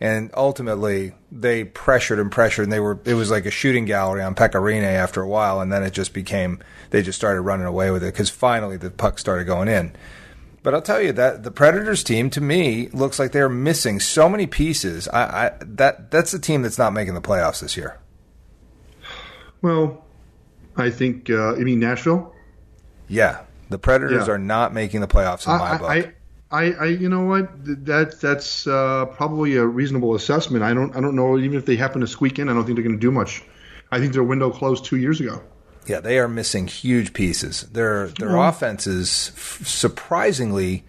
And 0.00 0.30
ultimately, 0.36 1.14
they 1.32 1.64
pressured 1.64 2.18
and 2.18 2.30
pressured, 2.30 2.64
and 2.64 2.72
they 2.72 2.78
were. 2.78 3.00
It 3.06 3.14
was 3.14 3.30
like 3.30 3.46
a 3.46 3.50
shooting 3.50 3.86
gallery 3.86 4.22
on 4.22 4.34
Pekka 4.34 4.60
Rinne 4.60 4.82
after 4.82 5.22
a 5.22 5.26
while, 5.26 5.62
and 5.62 5.72
then 5.72 5.82
it 5.82 5.94
just 5.94 6.12
became. 6.12 6.62
They 6.90 7.00
just 7.00 7.16
started 7.16 7.40
running 7.40 7.64
away 7.64 7.90
with 7.90 8.04
it 8.04 8.12
because 8.12 8.28
finally 8.28 8.76
the 8.76 8.90
puck 8.90 9.18
started 9.18 9.44
going 9.44 9.68
in. 9.68 9.96
But 10.62 10.74
I'll 10.74 10.82
tell 10.82 11.00
you 11.00 11.12
that 11.12 11.42
the 11.42 11.50
Predators 11.50 12.04
team, 12.04 12.28
to 12.28 12.42
me, 12.42 12.90
looks 12.90 13.18
like 13.18 13.32
they're 13.32 13.48
missing 13.48 13.98
so 13.98 14.28
many 14.28 14.46
pieces. 14.46 15.08
I, 15.08 15.22
I 15.22 15.52
that 15.62 16.10
that's 16.10 16.32
the 16.32 16.38
team 16.38 16.60
that's 16.60 16.76
not 16.76 16.92
making 16.92 17.14
the 17.14 17.22
playoffs 17.22 17.60
this 17.60 17.78
year. 17.78 17.98
Well, 19.62 20.04
I 20.76 20.90
think 20.90 21.30
uh, 21.30 21.56
you 21.56 21.64
mean 21.64 21.80
Nashville. 21.80 22.34
Yeah, 23.08 23.44
the 23.68 23.78
Predators 23.78 24.26
yeah. 24.26 24.34
are 24.34 24.38
not 24.38 24.72
making 24.72 25.00
the 25.00 25.08
playoffs 25.08 25.46
in 25.46 25.52
I, 25.52 25.58
my 25.58 25.78
book. 25.78 25.90
I, 25.90 26.12
I, 26.50 26.72
I, 26.72 26.84
you 26.86 27.08
know 27.08 27.24
what? 27.24 27.48
That 27.84 28.20
that's 28.20 28.66
uh, 28.66 29.06
probably 29.06 29.56
a 29.56 29.66
reasonable 29.66 30.14
assessment. 30.14 30.64
I 30.64 30.72
don't, 30.72 30.96
I 30.96 31.00
don't 31.00 31.14
know. 31.14 31.38
Even 31.38 31.58
if 31.58 31.66
they 31.66 31.76
happen 31.76 32.00
to 32.00 32.06
squeak 32.06 32.38
in, 32.38 32.48
I 32.48 32.54
don't 32.54 32.64
think 32.64 32.76
they're 32.76 32.84
going 32.84 32.96
to 32.96 33.00
do 33.00 33.10
much. 33.10 33.42
I 33.90 33.98
think 33.98 34.12
their 34.12 34.24
window 34.24 34.50
closed 34.50 34.84
two 34.84 34.96
years 34.96 35.20
ago. 35.20 35.42
Yeah, 35.86 36.00
they 36.00 36.18
are 36.18 36.28
missing 36.28 36.66
huge 36.66 37.12
pieces. 37.12 37.62
Their 37.62 38.08
their 38.08 38.36
yeah. 38.36 38.48
offense 38.48 38.86
is 38.86 39.32
f- 39.34 39.66
surprisingly 39.66 40.84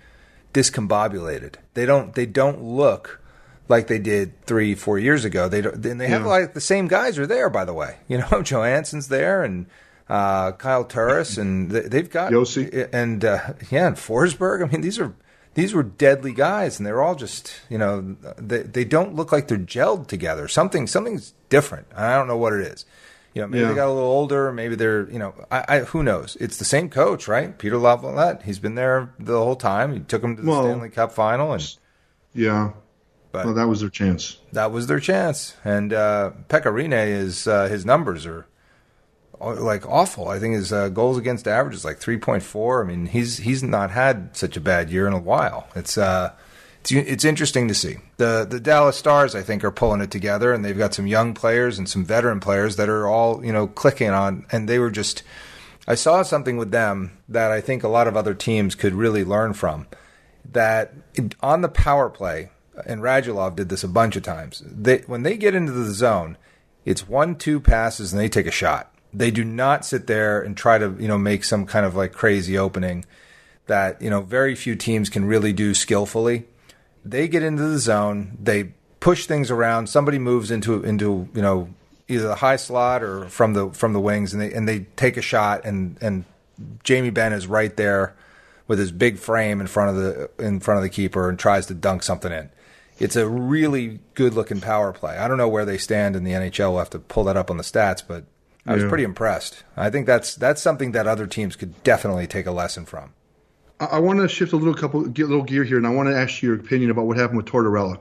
discombobulated. 0.53 1.55
They 1.73 1.85
don't 1.85 2.13
they 2.13 2.25
don't 2.25 2.61
look 2.61 3.21
like 3.69 3.87
they 3.87 3.99
did 3.99 4.41
three 4.45 4.75
four 4.75 4.99
years 4.99 5.23
ago. 5.23 5.47
They 5.47 5.61
don't, 5.61 5.85
and 5.85 6.01
they 6.01 6.07
have 6.07 6.23
yeah. 6.23 6.27
like 6.27 6.53
the 6.53 6.61
same 6.61 6.87
guys 6.87 7.17
are 7.17 7.27
there. 7.27 7.49
By 7.49 7.65
the 7.65 7.73
way, 7.73 7.97
you 8.07 8.17
know 8.17 8.41
Johansen's 8.43 9.07
there 9.07 9.43
and 9.43 9.67
uh, 10.09 10.53
Kyle 10.53 10.83
Turris 10.83 11.37
and 11.37 11.69
they, 11.69 11.97
have 11.97 12.09
got 12.09 12.31
Josi 12.31 12.89
and 12.91 13.23
uh, 13.23 13.53
yeah 13.69 13.87
and 13.87 13.95
Forsberg. 13.95 14.67
I 14.67 14.71
mean 14.71 14.81
these 14.81 14.99
are 14.99 15.13
these 15.53 15.73
were 15.73 15.83
deadly 15.83 16.33
guys 16.33 16.79
and 16.79 16.85
they're 16.85 17.01
all 17.01 17.15
just 17.15 17.53
you 17.69 17.77
know 17.77 18.15
they 18.37 18.63
they 18.63 18.83
don't 18.83 19.15
look 19.15 19.31
like 19.31 19.47
they're 19.47 19.57
gelled 19.57 20.07
together. 20.07 20.47
Something 20.47 20.87
something's 20.87 21.33
different. 21.49 21.87
I 21.95 22.15
don't 22.15 22.27
know 22.27 22.37
what 22.37 22.53
it 22.53 22.61
is. 22.61 22.85
You 23.33 23.43
know, 23.43 23.47
maybe 23.47 23.61
yeah. 23.61 23.69
they 23.69 23.75
got 23.75 23.87
a 23.87 23.93
little 23.93 24.09
older. 24.09 24.51
Maybe 24.51 24.73
they're, 24.73 25.07
you 25.11 25.19
know, 25.19 25.35
I, 25.51 25.63
I, 25.67 25.79
who 25.81 26.01
knows? 26.01 26.35
It's 26.39 26.57
the 26.57 26.65
same 26.65 26.89
coach, 26.89 27.27
right? 27.27 27.55
Peter 27.55 27.77
Laviolette. 27.77 28.41
He's 28.41 28.57
been 28.57 28.73
there 28.73 29.13
the 29.19 29.37
whole 29.37 29.55
time. 29.55 29.93
He 29.93 29.99
took 29.99 30.23
them 30.23 30.35
to 30.35 30.41
the 30.41 30.49
well, 30.49 30.63
Stanley 30.63 30.89
Cup 30.89 31.11
final, 31.11 31.53
and 31.53 31.77
yeah, 32.33 32.71
but 33.31 33.45
well, 33.45 33.53
that 33.53 33.67
was 33.67 33.81
their 33.81 33.89
chance. 33.89 34.37
That 34.53 34.71
was 34.71 34.87
their 34.87 34.99
chance. 34.99 35.55
And 35.63 35.93
uh, 35.93 36.31
Pekka 36.47 36.73
Rinne 36.73 37.07
is 37.07 37.47
uh, 37.47 37.67
his 37.67 37.85
numbers 37.85 38.25
are 38.25 38.47
like 39.39 39.87
awful. 39.87 40.27
I 40.27 40.39
think 40.39 40.55
his 40.55 40.73
uh, 40.73 40.89
goals 40.89 41.17
against 41.17 41.47
average 41.47 41.75
is 41.75 41.85
like 41.85 41.99
3.4. 41.99 42.83
I 42.83 42.87
mean, 42.87 43.05
he's 43.05 43.37
he's 43.37 43.63
not 43.63 43.91
had 43.91 44.35
such 44.35 44.57
a 44.57 44.61
bad 44.61 44.89
year 44.89 45.07
in 45.07 45.13
a 45.13 45.19
while. 45.19 45.67
It's 45.75 45.97
uh 45.97 46.33
it's, 46.81 46.91
it's 46.91 47.25
interesting 47.25 47.67
to 47.67 47.73
see. 47.73 47.97
The 48.17 48.45
the 48.49 48.59
Dallas 48.59 48.97
Stars 48.97 49.35
I 49.35 49.41
think 49.41 49.63
are 49.63 49.71
pulling 49.71 50.01
it 50.01 50.11
together 50.11 50.53
and 50.53 50.63
they've 50.63 50.77
got 50.77 50.93
some 50.93 51.07
young 51.07 51.33
players 51.33 51.77
and 51.77 51.87
some 51.87 52.05
veteran 52.05 52.39
players 52.39 52.75
that 52.75 52.89
are 52.89 53.07
all, 53.07 53.43
you 53.43 53.53
know, 53.53 53.67
clicking 53.67 54.09
on 54.09 54.45
and 54.51 54.67
they 54.67 54.79
were 54.79 54.91
just 54.91 55.23
I 55.87 55.95
saw 55.95 56.21
something 56.21 56.57
with 56.57 56.69
them 56.69 57.17
that 57.27 57.51
I 57.51 57.61
think 57.61 57.83
a 57.83 57.87
lot 57.87 58.07
of 58.07 58.15
other 58.15 58.35
teams 58.35 58.75
could 58.75 58.93
really 58.93 59.23
learn 59.23 59.53
from. 59.53 59.87
That 60.51 60.93
on 61.41 61.61
the 61.61 61.69
power 61.69 62.09
play, 62.09 62.51
and 62.85 63.01
Radulov 63.01 63.55
did 63.55 63.69
this 63.69 63.83
a 63.83 63.87
bunch 63.87 64.15
of 64.15 64.23
times. 64.23 64.61
They 64.65 64.99
when 64.99 65.23
they 65.23 65.37
get 65.37 65.55
into 65.55 65.71
the 65.71 65.91
zone, 65.91 66.37
it's 66.85 67.07
one 67.07 67.35
two 67.35 67.59
passes 67.59 68.13
and 68.13 68.21
they 68.21 68.29
take 68.29 68.45
a 68.45 68.51
shot. 68.51 68.88
They 69.13 69.31
do 69.31 69.43
not 69.43 69.85
sit 69.85 70.07
there 70.07 70.41
and 70.41 70.55
try 70.55 70.77
to 70.77 70.95
you 70.99 71.07
know 71.07 71.17
make 71.17 71.43
some 71.43 71.65
kind 71.65 71.85
of 71.85 71.95
like 71.95 72.13
crazy 72.13 72.57
opening 72.57 73.05
that 73.67 74.01
you 74.01 74.09
know 74.09 74.21
very 74.21 74.55
few 74.55 74.75
teams 74.75 75.09
can 75.09 75.25
really 75.25 75.53
do 75.53 75.73
skillfully. 75.73 76.45
They 77.05 77.27
get 77.27 77.43
into 77.43 77.63
the 77.63 77.79
zone, 77.79 78.37
they 78.41 78.71
push 78.99 79.25
things 79.25 79.49
around. 79.49 79.87
Somebody 79.87 80.19
moves 80.19 80.51
into 80.51 80.83
into 80.83 81.29
you 81.33 81.41
know 81.41 81.69
either 82.07 82.27
the 82.27 82.35
high 82.35 82.55
slot 82.55 83.03
or 83.03 83.29
from 83.29 83.53
the 83.53 83.69
from 83.69 83.93
the 83.93 83.99
wings, 83.99 84.33
and 84.33 84.41
they 84.41 84.53
and 84.53 84.67
they 84.67 84.81
take 84.95 85.17
a 85.17 85.21
shot, 85.21 85.65
and 85.65 85.97
and 86.01 86.25
Jamie 86.83 87.09
Benn 87.09 87.33
is 87.33 87.47
right 87.47 87.75
there 87.77 88.15
with 88.67 88.79
his 88.79 88.91
big 88.91 89.17
frame 89.17 89.61
in 89.61 89.67
front 89.67 89.95
of 89.95 90.03
the 90.03 90.29
in 90.43 90.59
front 90.59 90.77
of 90.77 90.83
the 90.83 90.89
keeper 90.89 91.29
and 91.29 91.39
tries 91.39 91.65
to 91.67 91.73
dunk 91.73 92.03
something 92.03 92.31
in. 92.31 92.49
It's 92.99 93.15
a 93.15 93.27
really 93.27 93.99
good 94.13 94.33
looking 94.33 94.59
power 94.59 94.91
play. 94.91 95.17
I 95.17 95.27
don't 95.27 95.37
know 95.37 95.47
where 95.47 95.63
they 95.63 95.77
stand 95.77 96.17
in 96.17 96.25
the 96.25 96.33
NHL. 96.33 96.71
We'll 96.71 96.79
have 96.79 96.89
to 96.89 96.99
pull 96.99 97.23
that 97.25 97.37
up 97.37 97.49
on 97.49 97.55
the 97.55 97.63
stats, 97.63 98.03
but 98.05 98.25
I 98.65 98.73
was 98.73 98.83
yeah. 98.83 98.89
pretty 98.89 99.03
impressed. 99.03 99.63
I 99.77 99.89
think 99.89 100.05
that's 100.05 100.35
that's 100.35 100.61
something 100.61 100.91
that 100.91 101.07
other 101.07 101.27
teams 101.27 101.55
could 101.55 101.81
definitely 101.83 102.27
take 102.27 102.45
a 102.45 102.51
lesson 102.51 102.85
from. 102.85 103.13
I, 103.79 103.85
I 103.85 103.99
want 103.99 104.19
to 104.19 104.27
shift 104.27 104.53
a 104.53 104.57
little 104.57 104.73
couple 104.73 105.03
get 105.05 105.23
a 105.23 105.29
little 105.29 105.45
gear 105.45 105.63
here, 105.63 105.77
and 105.77 105.87
I 105.87 105.91
want 105.91 106.09
to 106.09 106.15
ask 106.15 106.41
you 106.41 106.49
your 106.49 106.59
opinion 106.59 106.91
about 106.91 107.05
what 107.05 107.17
happened 107.17 107.37
with 107.37 107.47
Tortorella 107.47 107.99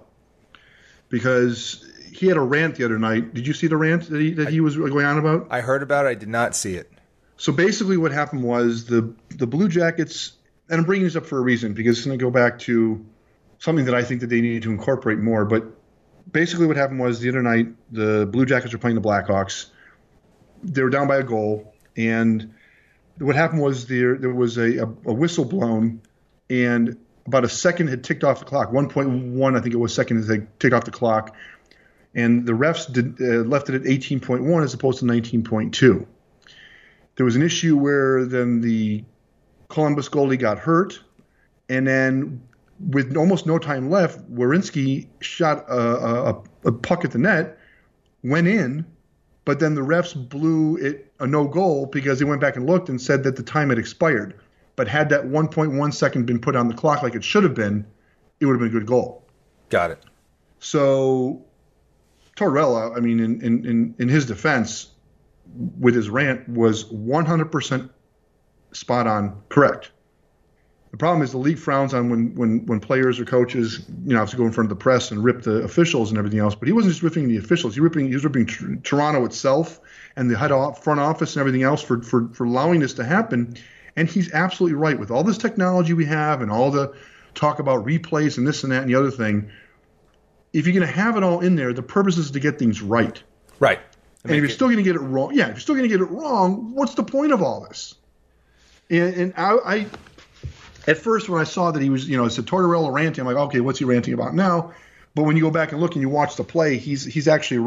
because 1.08 1.84
he 2.12 2.26
had 2.26 2.36
a 2.36 2.40
rant 2.40 2.76
the 2.76 2.84
other 2.84 2.98
night. 2.98 3.34
Did 3.34 3.46
you 3.46 3.54
see 3.54 3.66
the 3.66 3.76
rant 3.76 4.10
that 4.10 4.20
he 4.20 4.32
that 4.34 4.48
I, 4.48 4.50
he 4.50 4.60
was 4.60 4.76
going 4.76 5.06
on 5.06 5.18
about? 5.18 5.46
I 5.50 5.60
heard 5.60 5.82
about 5.82 6.06
it. 6.06 6.10
I 6.10 6.14
did 6.14 6.28
not 6.28 6.54
see 6.54 6.74
it. 6.74 6.90
So 7.36 7.52
basically, 7.52 7.96
what 7.96 8.12
happened 8.12 8.42
was 8.42 8.86
the 8.86 9.14
the 9.30 9.46
Blue 9.46 9.68
Jackets, 9.68 10.32
and 10.68 10.80
I'm 10.80 10.84
bringing 10.84 11.04
this 11.04 11.16
up 11.16 11.26
for 11.26 11.38
a 11.38 11.42
reason 11.42 11.72
because 11.72 11.98
it's 11.98 12.06
going 12.06 12.18
to 12.18 12.22
go 12.22 12.30
back 12.30 12.58
to 12.60 13.04
something 13.58 13.84
that 13.86 13.94
I 13.94 14.02
think 14.02 14.20
that 14.20 14.28
they 14.28 14.40
need 14.40 14.62
to 14.62 14.70
incorporate 14.70 15.18
more. 15.18 15.44
But 15.44 15.64
basically, 16.30 16.66
what 16.66 16.76
happened 16.76 17.00
was 17.00 17.20
the 17.20 17.28
other 17.28 17.42
night 17.42 17.68
the 17.92 18.26
Blue 18.30 18.44
Jackets 18.44 18.72
were 18.72 18.78
playing 18.78 18.96
the 18.96 19.02
Blackhawks. 19.02 19.66
They 20.62 20.82
were 20.82 20.90
down 20.90 21.08
by 21.08 21.18
a 21.18 21.22
goal, 21.22 21.74
and 21.96 22.52
what 23.18 23.36
happened 23.36 23.62
was 23.62 23.86
there 23.86 24.16
there 24.16 24.34
was 24.34 24.58
a, 24.58 24.78
a, 24.78 24.84
a 24.84 25.12
whistle 25.12 25.44
blown, 25.44 26.00
and 26.50 26.96
about 27.26 27.44
a 27.44 27.48
second 27.48 27.88
had 27.88 28.04
ticked 28.04 28.24
off 28.24 28.38
the 28.38 28.44
clock. 28.44 28.70
1.1, 28.70 29.56
I 29.56 29.60
think 29.60 29.74
it 29.74 29.78
was 29.78 29.94
seconds 29.94 30.28
had 30.28 30.58
ticked 30.60 30.74
off 30.74 30.84
the 30.84 30.90
clock 30.90 31.36
and 32.14 32.46
the 32.46 32.52
refs 32.52 32.90
did, 32.92 33.20
uh, 33.20 33.44
left 33.48 33.68
it 33.68 33.74
at 33.74 33.82
18.1 33.82 34.64
as 34.64 34.74
opposed 34.74 34.98
to 35.00 35.04
19.2. 35.04 36.06
There 37.16 37.24
was 37.24 37.36
an 37.36 37.42
issue 37.42 37.76
where 37.76 38.24
then 38.24 38.60
the 38.60 39.04
Columbus 39.68 40.08
goalie 40.08 40.38
got 40.38 40.58
hurt, 40.58 41.00
and 41.68 41.86
then 41.86 42.42
with 42.78 43.16
almost 43.16 43.46
no 43.46 43.58
time 43.58 43.90
left, 43.90 44.20
Werenski 44.32 45.08
shot 45.20 45.64
a, 45.68 45.78
a, 45.78 46.42
a 46.64 46.72
puck 46.72 47.04
at 47.04 47.10
the 47.10 47.18
net, 47.18 47.58
went 48.22 48.46
in, 48.46 48.86
but 49.48 49.60
then 49.60 49.74
the 49.74 49.80
refs 49.80 50.14
blew 50.28 50.76
it 50.76 51.10
a 51.20 51.26
no 51.26 51.48
goal 51.48 51.86
because 51.86 52.18
they 52.18 52.26
went 52.26 52.38
back 52.38 52.56
and 52.56 52.66
looked 52.66 52.90
and 52.90 53.00
said 53.00 53.22
that 53.22 53.34
the 53.34 53.42
time 53.42 53.70
had 53.70 53.78
expired. 53.78 54.38
But 54.76 54.88
had 54.88 55.08
that 55.08 55.24
1.1 55.24 55.94
second 55.94 56.26
been 56.26 56.38
put 56.38 56.54
on 56.54 56.68
the 56.68 56.74
clock 56.74 57.02
like 57.02 57.14
it 57.14 57.24
should 57.24 57.44
have 57.44 57.54
been, 57.54 57.86
it 58.40 58.44
would 58.44 58.52
have 58.52 58.60
been 58.60 58.68
a 58.68 58.78
good 58.78 58.84
goal. 58.84 59.24
Got 59.70 59.92
it. 59.92 60.04
So 60.58 61.46
Tortorella, 62.36 62.90
uh, 62.90 62.94
I 62.98 63.00
mean, 63.00 63.20
in, 63.20 63.40
in, 63.40 63.94
in 63.98 64.08
his 64.10 64.26
defense, 64.26 64.88
with 65.80 65.94
his 65.94 66.10
rant, 66.10 66.46
was 66.46 66.84
100% 66.84 67.88
spot 68.72 69.06
on 69.06 69.40
correct. 69.48 69.92
The 70.90 70.96
problem 70.96 71.22
is 71.22 71.32
the 71.32 71.38
league 71.38 71.58
frowns 71.58 71.92
on 71.92 72.08
when, 72.08 72.34
when, 72.34 72.64
when 72.66 72.80
players 72.80 73.20
or 73.20 73.24
coaches, 73.24 73.80
you 74.04 74.14
know, 74.14 74.20
have 74.20 74.30
to 74.30 74.36
go 74.36 74.46
in 74.46 74.52
front 74.52 74.66
of 74.66 74.78
the 74.78 74.82
press 74.82 75.10
and 75.10 75.22
rip 75.22 75.42
the 75.42 75.62
officials 75.62 76.10
and 76.10 76.18
everything 76.18 76.38
else. 76.38 76.54
But 76.54 76.66
he 76.66 76.72
wasn't 76.72 76.92
just 76.92 77.02
ripping 77.02 77.28
the 77.28 77.36
officials; 77.36 77.74
he 77.74 77.80
ripping 77.80 78.08
he 78.08 78.14
was 78.14 78.24
ripping 78.24 78.46
tr- 78.46 78.74
Toronto 78.82 79.24
itself 79.24 79.80
and 80.16 80.30
the 80.30 80.38
head 80.38 80.50
off, 80.50 80.82
front 80.82 81.00
office 81.00 81.36
and 81.36 81.40
everything 81.40 81.62
else 81.62 81.82
for, 81.82 82.02
for 82.02 82.28
for 82.32 82.44
allowing 82.44 82.80
this 82.80 82.94
to 82.94 83.04
happen. 83.04 83.56
And 83.96 84.08
he's 84.08 84.32
absolutely 84.32 84.78
right 84.78 84.98
with 84.98 85.10
all 85.10 85.24
this 85.24 85.38
technology 85.38 85.92
we 85.92 86.06
have 86.06 86.40
and 86.40 86.50
all 86.50 86.70
the 86.70 86.94
talk 87.34 87.58
about 87.58 87.84
replays 87.84 88.38
and 88.38 88.46
this 88.46 88.62
and 88.62 88.72
that 88.72 88.82
and 88.82 88.90
the 88.90 88.94
other 88.94 89.10
thing 89.10 89.50
if 90.52 90.66
you're 90.66 90.74
going 90.74 90.86
to 90.86 90.92
have 90.92 91.16
it 91.16 91.22
all 91.22 91.40
in 91.40 91.54
there, 91.56 91.72
the 91.72 91.82
purpose 91.82 92.18
is 92.18 92.30
to 92.32 92.40
get 92.40 92.58
things 92.58 92.80
right. 92.82 93.22
Right. 93.60 93.80
And 94.24 94.32
if 94.32 94.38
you're 94.38 94.46
it, 94.46 94.52
still 94.52 94.68
going 94.68 94.78
to 94.78 94.82
get 94.82 94.96
it 94.96 95.00
wrong, 95.00 95.34
yeah, 95.34 95.44
if 95.44 95.50
you're 95.50 95.60
still 95.60 95.74
going 95.74 95.88
to 95.88 95.94
get 95.96 96.00
it 96.00 96.10
wrong, 96.10 96.74
what's 96.74 96.94
the 96.94 97.02
point 97.02 97.32
of 97.32 97.42
all 97.42 97.66
this? 97.68 97.94
And, 98.90 99.14
and 99.14 99.34
I, 99.36 99.56
I, 99.64 99.86
at 100.88 100.96
first 100.96 101.28
when 101.28 101.40
I 101.40 101.44
saw 101.44 101.70
that 101.70 101.82
he 101.82 101.90
was, 101.90 102.08
you 102.08 102.16
know, 102.16 102.24
it's 102.24 102.38
a 102.38 102.42
Tortorella 102.42 102.90
ranting, 102.90 103.20
I'm 103.20 103.26
like, 103.26 103.36
okay, 103.48 103.60
what's 103.60 103.78
he 103.78 103.84
ranting 103.84 104.14
about 104.14 104.34
now? 104.34 104.72
But 105.14 105.24
when 105.24 105.36
you 105.36 105.42
go 105.42 105.50
back 105.50 105.72
and 105.72 105.80
look 105.80 105.92
and 105.92 106.02
you 106.02 106.08
watch 106.08 106.36
the 106.36 106.44
play, 106.44 106.78
he's 106.78 107.04
he's 107.04 107.28
actually 107.28 107.58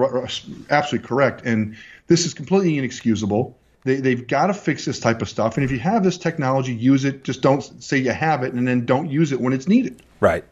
absolutely 0.70 1.08
correct, 1.08 1.46
and 1.46 1.76
this 2.08 2.26
is 2.26 2.34
completely 2.34 2.78
inexcusable. 2.78 3.58
They, 3.84 3.96
they've 3.96 4.26
got 4.26 4.48
to 4.48 4.54
fix 4.54 4.86
this 4.86 5.00
type 5.00 5.22
of 5.22 5.30
stuff, 5.30 5.58
and 5.58 5.64
if 5.64 5.72
you 5.72 5.80
have 5.80 6.04
this 6.04 6.18
technology, 6.18 6.74
use 6.74 7.06
it. 7.06 7.24
Just 7.24 7.42
don't 7.42 7.62
say 7.84 7.98
you 7.98 8.12
have 8.12 8.44
it 8.44 8.54
and 8.54 8.68
then 8.68 8.86
don't 8.86 9.10
use 9.10 9.32
it 9.32 9.42
when 9.42 9.54
it's 9.54 9.68
needed. 9.68 10.02
Right. 10.20 10.46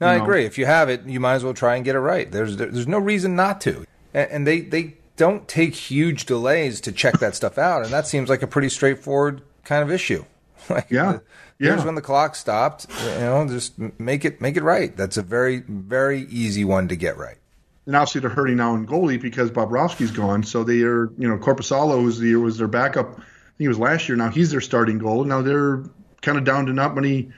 No, 0.00 0.08
I 0.08 0.18
know? 0.18 0.24
agree. 0.24 0.44
If 0.44 0.58
you 0.58 0.66
have 0.66 0.88
it, 0.88 1.04
you 1.06 1.20
might 1.20 1.34
as 1.34 1.44
well 1.44 1.54
try 1.54 1.76
and 1.76 1.84
get 1.84 1.94
it 1.94 2.00
right. 2.00 2.30
There's 2.30 2.56
there's 2.56 2.88
no 2.88 2.98
reason 2.98 3.36
not 3.36 3.60
to. 3.62 3.86
And 4.12 4.46
they 4.46 4.60
they 4.60 4.96
don't 5.16 5.46
take 5.46 5.74
huge 5.74 6.26
delays 6.26 6.80
to 6.82 6.92
check 6.92 7.18
that 7.20 7.34
stuff 7.34 7.58
out, 7.58 7.84
and 7.84 7.92
that 7.92 8.06
seems 8.06 8.28
like 8.28 8.42
a 8.42 8.46
pretty 8.46 8.68
straightforward 8.68 9.42
kind 9.64 9.82
of 9.82 9.90
issue. 9.90 10.24
like 10.70 10.90
yeah. 10.90 11.18
The, 11.58 11.66
here's 11.66 11.84
when 11.84 11.94
the 11.94 12.02
clock 12.02 12.34
stopped. 12.34 12.86
You 13.14 13.20
know, 13.20 13.46
just 13.48 13.78
make 13.98 14.24
it 14.24 14.40
make 14.40 14.56
it 14.56 14.62
right. 14.62 14.96
That's 14.96 15.16
a 15.16 15.22
very 15.22 15.58
very 15.66 16.22
easy 16.22 16.64
one 16.64 16.88
to 16.88 16.96
get 16.96 17.16
right. 17.16 17.38
And 17.86 17.94
obviously 17.94 18.22
they're 18.22 18.30
hurting 18.30 18.56
now 18.56 18.74
in 18.74 18.86
goalie 18.86 19.20
because 19.20 19.50
Bobrovsky's 19.50 20.10
gone. 20.10 20.42
So 20.42 20.64
they 20.64 20.82
are, 20.82 21.10
you 21.18 21.28
know, 21.28 21.36
Korpisalo 21.36 22.02
was 22.02 22.18
the 22.18 22.34
was 22.36 22.58
their 22.58 22.68
backup. 22.68 23.10
I 23.10 23.56
think 23.56 23.66
it 23.66 23.68
was 23.68 23.78
last 23.78 24.08
year. 24.08 24.16
Now 24.16 24.30
he's 24.30 24.50
their 24.50 24.60
starting 24.60 24.98
goal. 24.98 25.24
Now 25.24 25.42
they're 25.42 25.84
kind 26.22 26.38
of 26.38 26.44
down 26.44 26.66
to 26.66 26.72
not 26.72 26.94
many 26.94 27.30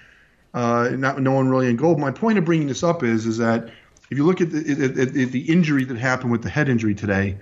uh, 0.55 0.91
not 0.97 1.21
no 1.21 1.33
one 1.33 1.49
really 1.49 1.69
in 1.69 1.77
goal. 1.77 1.97
My 1.97 2.11
point 2.11 2.39
of 2.39 2.45
bringing 2.45 2.69
this 2.69 2.83
up 2.83 3.03
is 3.03 3.27
is 3.27 3.39
that 3.39 3.71
if 4.11 4.17
you 4.17 4.25
look 4.25 4.41
at 4.41 4.51
the, 4.51 4.59
at, 4.85 4.99
at 4.99 5.33
the 5.33 5.45
injury 5.51 5.85
that 5.85 5.99
happened 5.99 6.31
with 6.31 6.43
the 6.43 6.49
head 6.49 6.69
injury 6.69 6.95
today, 6.95 7.39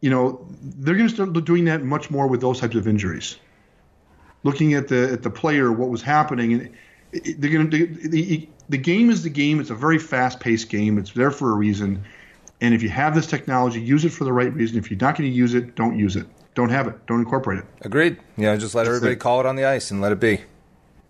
you 0.00 0.10
know 0.10 0.46
they're 0.62 0.94
going 0.94 1.08
to 1.08 1.14
start 1.14 1.32
doing 1.44 1.64
that 1.64 1.82
much 1.82 2.10
more 2.10 2.28
with 2.28 2.40
those 2.40 2.60
types 2.60 2.76
of 2.76 2.86
injuries. 2.86 3.38
Looking 4.44 4.74
at 4.74 4.88
the 4.88 5.12
at 5.12 5.22
the 5.22 5.30
player, 5.30 5.70
what 5.70 5.88
was 5.88 6.02
happening, 6.02 6.52
and 6.52 6.70
they're 7.38 7.50
going 7.50 7.70
to 7.70 7.86
the, 7.86 8.48
the 8.68 8.78
game 8.78 9.10
is 9.10 9.22
the 9.22 9.30
game. 9.30 9.60
It's 9.60 9.70
a 9.70 9.74
very 9.74 9.98
fast 9.98 10.40
paced 10.40 10.68
game. 10.68 10.98
It's 10.98 11.12
there 11.12 11.30
for 11.30 11.50
a 11.50 11.54
reason. 11.54 12.04
And 12.60 12.74
if 12.74 12.82
you 12.82 12.88
have 12.88 13.14
this 13.14 13.26
technology, 13.26 13.80
use 13.80 14.04
it 14.04 14.10
for 14.10 14.24
the 14.24 14.32
right 14.32 14.52
reason. 14.52 14.78
If 14.78 14.90
you're 14.90 15.00
not 15.00 15.16
going 15.16 15.30
to 15.30 15.36
use 15.36 15.54
it, 15.54 15.74
don't 15.74 15.98
use 15.98 16.16
it. 16.16 16.26
Don't 16.54 16.70
have 16.70 16.86
it. 16.86 17.06
Don't 17.06 17.20
incorporate 17.20 17.60
it. 17.60 17.64
Agreed. 17.80 18.18
Yeah, 18.36 18.54
just 18.56 18.74
let 18.74 18.86
everybody 18.86 19.16
call 19.16 19.40
it 19.40 19.46
on 19.46 19.56
the 19.56 19.64
ice 19.64 19.90
and 19.90 20.00
let 20.00 20.12
it 20.12 20.20
be 20.20 20.42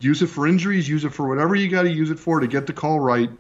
use 0.03 0.21
it 0.21 0.27
for 0.27 0.47
injuries, 0.47 0.89
use 0.89 1.05
it 1.05 1.13
for 1.13 1.29
whatever 1.29 1.55
you 1.55 1.69
got 1.69 1.83
to 1.83 1.91
use 1.91 2.11
it 2.11 2.19
for 2.19 2.41
to 2.41 2.47
get 2.47 2.67
the 2.67 2.73
call 2.73 3.01
right. 3.01 3.31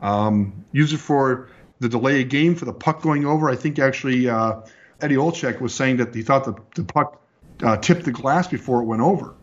Um, 0.00 0.64
use 0.72 0.92
it 0.92 0.98
for 0.98 1.48
the 1.80 1.88
delay 1.88 2.22
of 2.22 2.28
game 2.28 2.54
for 2.54 2.64
the 2.64 2.72
puck 2.72 3.02
going 3.02 3.24
over. 3.24 3.48
I 3.48 3.56
think 3.56 3.78
actually 3.78 4.28
uh, 4.28 4.60
Eddie 5.00 5.14
Olczyk 5.14 5.60
was 5.60 5.74
saying 5.74 5.98
that 5.98 6.14
he 6.14 6.22
thought 6.22 6.44
the, 6.44 6.54
the 6.74 6.84
puck 6.84 7.22
uh, 7.62 7.76
tipped 7.76 8.04
the 8.04 8.12
glass 8.12 8.48
before 8.48 8.82
it 8.82 8.84
went 8.84 9.02
over. 9.02 9.34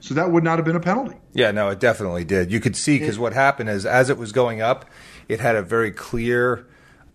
So 0.00 0.14
that 0.14 0.30
would 0.30 0.44
not 0.44 0.58
have 0.58 0.64
been 0.64 0.76
a 0.76 0.80
penalty. 0.80 1.16
Yeah, 1.32 1.50
no, 1.50 1.68
it 1.70 1.80
definitely 1.80 2.24
did. 2.24 2.52
You 2.52 2.60
could 2.60 2.76
see 2.76 2.98
because 2.98 3.18
what 3.18 3.32
happened 3.32 3.68
is 3.68 3.84
as 3.84 4.10
it 4.10 4.18
was 4.18 4.32
going 4.32 4.60
up, 4.60 4.86
it 5.28 5.40
had 5.40 5.56
a 5.56 5.62
very 5.62 5.90
clear, 5.90 6.66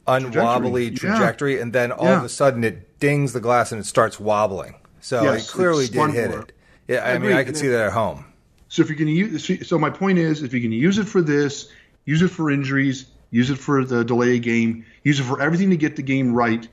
unwobbly 0.06 0.92
trajectory, 0.92 1.10
trajectory 1.10 1.56
yeah. 1.56 1.62
and 1.62 1.74
then 1.74 1.92
all 1.92 2.06
yeah. 2.06 2.18
of 2.18 2.24
a 2.24 2.30
sudden 2.30 2.64
it 2.64 3.00
dings 3.00 3.34
the 3.34 3.40
glass 3.40 3.72
and 3.72 3.80
it 3.80 3.86
starts 3.86 4.20
wobbling. 4.20 4.76
So 5.00 5.24
yes, 5.24 5.48
it 5.48 5.52
clearly 5.52 5.88
did 5.88 6.12
hit 6.12 6.32
it. 6.32 6.52
Yeah, 6.88 7.06
I, 7.06 7.14
I 7.14 7.18
mean, 7.18 7.34
I 7.34 7.44
could 7.44 7.58
see 7.58 7.68
that 7.68 7.88
at 7.88 7.94
home. 7.94 8.26
So 8.68 8.82
if 8.82 8.90
you're 8.90 8.98
going 8.98 9.08
to 9.08 9.14
use, 9.14 9.68
so 9.68 9.78
my 9.78 9.90
point 9.90 10.18
is, 10.18 10.42
if 10.44 10.52
you're 10.52 10.62
going 10.62 10.72
to 10.72 10.78
use 10.78 10.98
it 10.98 11.08
for 11.08 11.22
this, 11.22 11.70
use 12.06 12.22
it 12.22 12.30
for 12.30 12.50
injuries, 12.50 13.06
use 13.30 13.50
it 13.50 13.58
for 13.58 13.86
the 13.86 14.04
delay 14.04 14.40
game, 14.40 14.86
use 15.04 15.20
it 15.20 15.24
for 15.24 15.42
everything 15.42 15.70
to 15.70 15.78
get 15.78 15.96
the 15.96 16.02
game 16.02 16.34
right. 16.34 16.68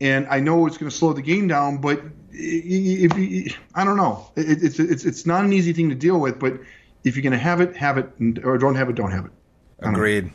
And 0.00 0.26
I 0.28 0.40
know 0.40 0.66
it's 0.66 0.76
going 0.76 0.90
to 0.90 0.96
slow 0.96 1.12
the 1.12 1.22
game 1.22 1.48
down, 1.48 1.78
but 1.78 2.02
if, 2.32 3.12
if 3.16 3.58
I 3.74 3.84
don't 3.84 3.96
know, 3.96 4.30
it, 4.36 4.62
it's 4.62 4.78
it's 4.78 5.04
it's 5.04 5.26
not 5.26 5.44
an 5.44 5.52
easy 5.52 5.72
thing 5.72 5.88
to 5.90 5.94
deal 5.94 6.18
with. 6.18 6.38
But 6.38 6.54
if 7.04 7.16
you're 7.16 7.22
going 7.22 7.32
to 7.32 7.38
have 7.38 7.60
it, 7.60 7.76
have 7.76 7.98
it, 7.98 8.10
or 8.44 8.58
don't 8.58 8.74
have 8.74 8.88
it, 8.88 8.94
don't 8.94 9.12
have 9.12 9.26
it. 9.26 9.32
Agreed. 9.80 10.32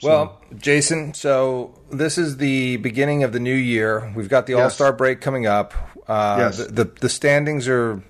So. 0.00 0.08
Well, 0.08 0.42
Jason, 0.56 1.14
so 1.14 1.78
this 1.90 2.18
is 2.18 2.38
the 2.38 2.76
beginning 2.78 3.22
of 3.22 3.32
the 3.32 3.38
new 3.38 3.54
year. 3.54 4.12
We've 4.16 4.28
got 4.28 4.46
the 4.46 4.54
yes. 4.54 4.62
All 4.62 4.70
Star 4.70 4.92
break 4.92 5.20
coming 5.20 5.46
up. 5.46 5.74
Uh, 6.08 6.36
yes. 6.40 6.58
The, 6.58 6.64
the, 6.64 6.84
the 7.02 7.08
standings 7.08 7.68
are 7.68 8.02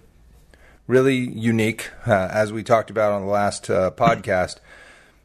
really 0.87 1.17
unique, 1.17 1.91
uh, 2.07 2.29
as 2.33 2.53
we 2.53 2.63
talked 2.63 2.89
about 2.89 3.13
on 3.13 3.23
the 3.23 3.31
last 3.31 3.69
uh, 3.69 3.91
podcast. 3.91 4.57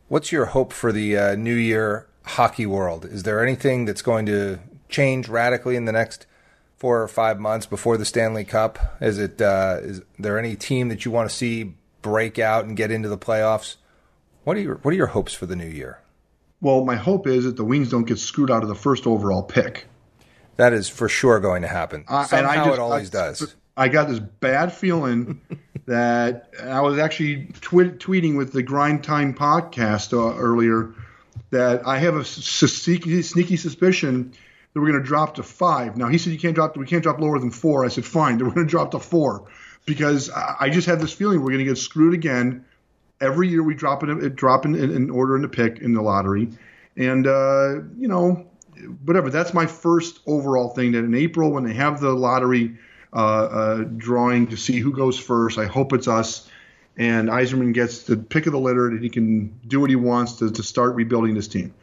What's 0.09 0.31
your 0.31 0.47
hope 0.47 0.73
for 0.73 0.91
the 0.91 1.17
uh, 1.17 1.35
new 1.35 1.55
year 1.55 2.07
hockey 2.23 2.65
world? 2.65 3.05
Is 3.05 3.23
there 3.23 3.41
anything 3.41 3.85
that's 3.85 4.01
going 4.01 4.25
to 4.25 4.59
change 4.89 5.29
radically 5.29 5.77
in 5.77 5.85
the 5.85 5.93
next 5.93 6.26
four 6.77 7.01
or 7.01 7.07
five 7.07 7.39
months 7.39 7.65
before 7.65 7.97
the 7.97 8.05
Stanley 8.05 8.45
Cup? 8.45 8.97
Is 9.01 9.17
it 9.17 9.41
uh, 9.41 9.79
is 9.81 10.01
there 10.17 10.39
any 10.39 10.55
team 10.55 10.89
that 10.89 11.05
you 11.05 11.11
want 11.11 11.29
to 11.29 11.35
see 11.35 11.75
break 12.01 12.39
out 12.39 12.65
and 12.65 12.77
get 12.77 12.91
into 12.91 13.09
the 13.09 13.17
playoffs? 13.17 13.75
What 14.43 14.55
are 14.57 14.61
your 14.61 14.75
What 14.75 14.93
are 14.93 14.97
your 14.97 15.07
hopes 15.07 15.33
for 15.33 15.45
the 15.45 15.55
new 15.55 15.67
year? 15.67 15.99
Well, 16.61 16.85
my 16.85 16.95
hope 16.95 17.27
is 17.27 17.43
that 17.43 17.55
the 17.55 17.65
Wings 17.65 17.89
don't 17.89 18.05
get 18.05 18.17
screwed 18.17 18.49
out 18.49 18.63
of 18.63 18.69
the 18.69 18.75
first 18.75 19.05
overall 19.05 19.43
pick. 19.43 19.85
That 20.55 20.73
is 20.73 20.89
for 20.89 21.07
sure 21.07 21.39
going 21.39 21.61
to 21.61 21.67
happen. 21.67 22.03
Uh, 22.07 22.23
Somehow 22.25 22.65
just, 22.65 22.73
it 22.73 22.79
always 22.79 23.13
I, 23.13 23.17
does. 23.19 23.55
I 23.75 23.89
got 23.89 24.07
this 24.07 24.19
bad 24.19 24.73
feeling 24.73 25.41
that 25.85 26.49
I 26.63 26.81
was 26.81 26.97
actually 26.97 27.51
twi- 27.61 27.89
tweeting 27.89 28.37
with 28.37 28.53
the 28.53 28.63
Grind 28.63 29.03
Time 29.03 29.35
podcast 29.35 30.13
uh, 30.13 30.35
earlier 30.35 30.95
that 31.51 31.87
I 31.87 31.99
have 31.99 32.15
a 32.15 32.25
sneaky, 32.25 33.21
sneaky 33.21 33.55
suspicion 33.55 34.33
that 34.77 34.81
we're 34.81 34.91
going 34.91 35.01
to 35.01 35.07
drop 35.07 35.35
to 35.35 35.43
five. 35.43 35.97
Now 35.97 36.07
he 36.07 36.17
said 36.17 36.33
you 36.33 36.39
can't 36.39 36.53
drop, 36.53 36.77
we 36.77 36.85
can't 36.85 37.01
drop 37.01 37.19
lower 37.19 37.39
than 37.39 37.49
four. 37.49 37.83
I 37.83 37.87
said 37.87 38.05
fine, 38.05 38.37
we're 38.37 38.51
going 38.51 38.67
to 38.67 38.71
drop 38.71 38.91
to 38.91 38.99
four 38.99 39.49
because 39.85 40.29
I 40.29 40.69
just 40.69 40.87
have 40.87 41.01
this 41.01 41.13
feeling 41.13 41.39
we're 41.39 41.51
going 41.51 41.59
to 41.59 41.65
get 41.65 41.77
screwed 41.77 42.13
again. 42.13 42.65
Every 43.19 43.47
year 43.47 43.63
we 43.63 43.73
drop 43.73 44.03
in, 44.03 44.35
drop 44.35 44.65
in, 44.65 44.75
in 44.75 45.09
order 45.09 45.35
in 45.35 45.41
the 45.41 45.49
pick 45.49 45.79
in 45.79 45.93
the 45.93 46.03
lottery, 46.03 46.49
and 46.95 47.25
uh, 47.25 47.79
you 47.97 48.07
know 48.07 48.45
whatever. 49.05 49.31
That's 49.31 49.55
my 49.55 49.65
first 49.65 50.19
overall 50.27 50.69
thing. 50.69 50.91
That 50.91 50.99
in 50.99 51.15
April 51.15 51.51
when 51.51 51.63
they 51.63 51.73
have 51.73 51.99
the 51.99 52.11
lottery 52.11 52.77
uh, 53.13 53.17
uh, 53.17 53.83
drawing 53.95 54.47
to 54.47 54.57
see 54.57 54.77
who 54.77 54.91
goes 54.91 55.17
first. 55.17 55.57
I 55.57 55.65
hope 55.65 55.93
it's 55.93 56.07
us. 56.07 56.47
And 56.97 57.29
Yzerman 57.29 57.73
gets 57.73 58.03
the 58.03 58.17
pick 58.17 58.47
of 58.47 58.53
the 58.53 58.59
litter 58.59 58.87
and 58.87 59.01
he 59.01 59.09
can 59.09 59.59
do 59.67 59.79
what 59.79 59.89
he 59.89 59.95
wants 59.95 60.33
to, 60.33 60.51
to 60.51 60.63
start 60.63 60.95
rebuilding 60.95 61.35
this 61.35 61.47
team. 61.47 61.73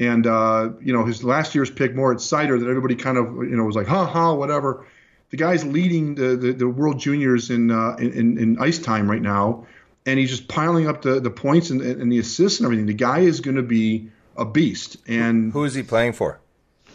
And, 0.00 0.26
uh, 0.26 0.70
you 0.80 0.92
know, 0.92 1.04
his 1.04 1.22
last 1.22 1.54
year's 1.54 1.70
pick, 1.70 1.94
Moritz 1.94 2.26
Seider, 2.28 2.58
that 2.58 2.68
everybody 2.68 2.96
kind 2.96 3.18
of, 3.18 3.26
you 3.36 3.56
know, 3.56 3.64
was 3.64 3.76
like, 3.76 3.86
ha 3.86 4.06
ha, 4.06 4.32
whatever. 4.32 4.86
The 5.28 5.36
guy's 5.36 5.64
leading 5.64 6.16
the, 6.16 6.36
the, 6.36 6.52
the 6.52 6.68
World 6.68 6.98
Juniors 6.98 7.50
in, 7.50 7.70
uh, 7.70 7.96
in, 7.96 8.38
in 8.38 8.58
ice 8.58 8.78
time 8.78 9.08
right 9.08 9.22
now. 9.22 9.66
And 10.06 10.18
he's 10.18 10.30
just 10.30 10.48
piling 10.48 10.88
up 10.88 11.02
the, 11.02 11.20
the 11.20 11.30
points 11.30 11.70
and, 11.70 11.82
and 11.82 12.10
the 12.10 12.18
assists 12.18 12.58
and 12.58 12.64
everything. 12.64 12.86
The 12.86 12.94
guy 12.94 13.20
is 13.20 13.40
going 13.40 13.56
to 13.56 13.62
be 13.62 14.10
a 14.36 14.46
beast. 14.46 14.96
And 15.06 15.52
who 15.52 15.64
is 15.64 15.74
he 15.74 15.82
playing 15.82 16.14
for? 16.14 16.40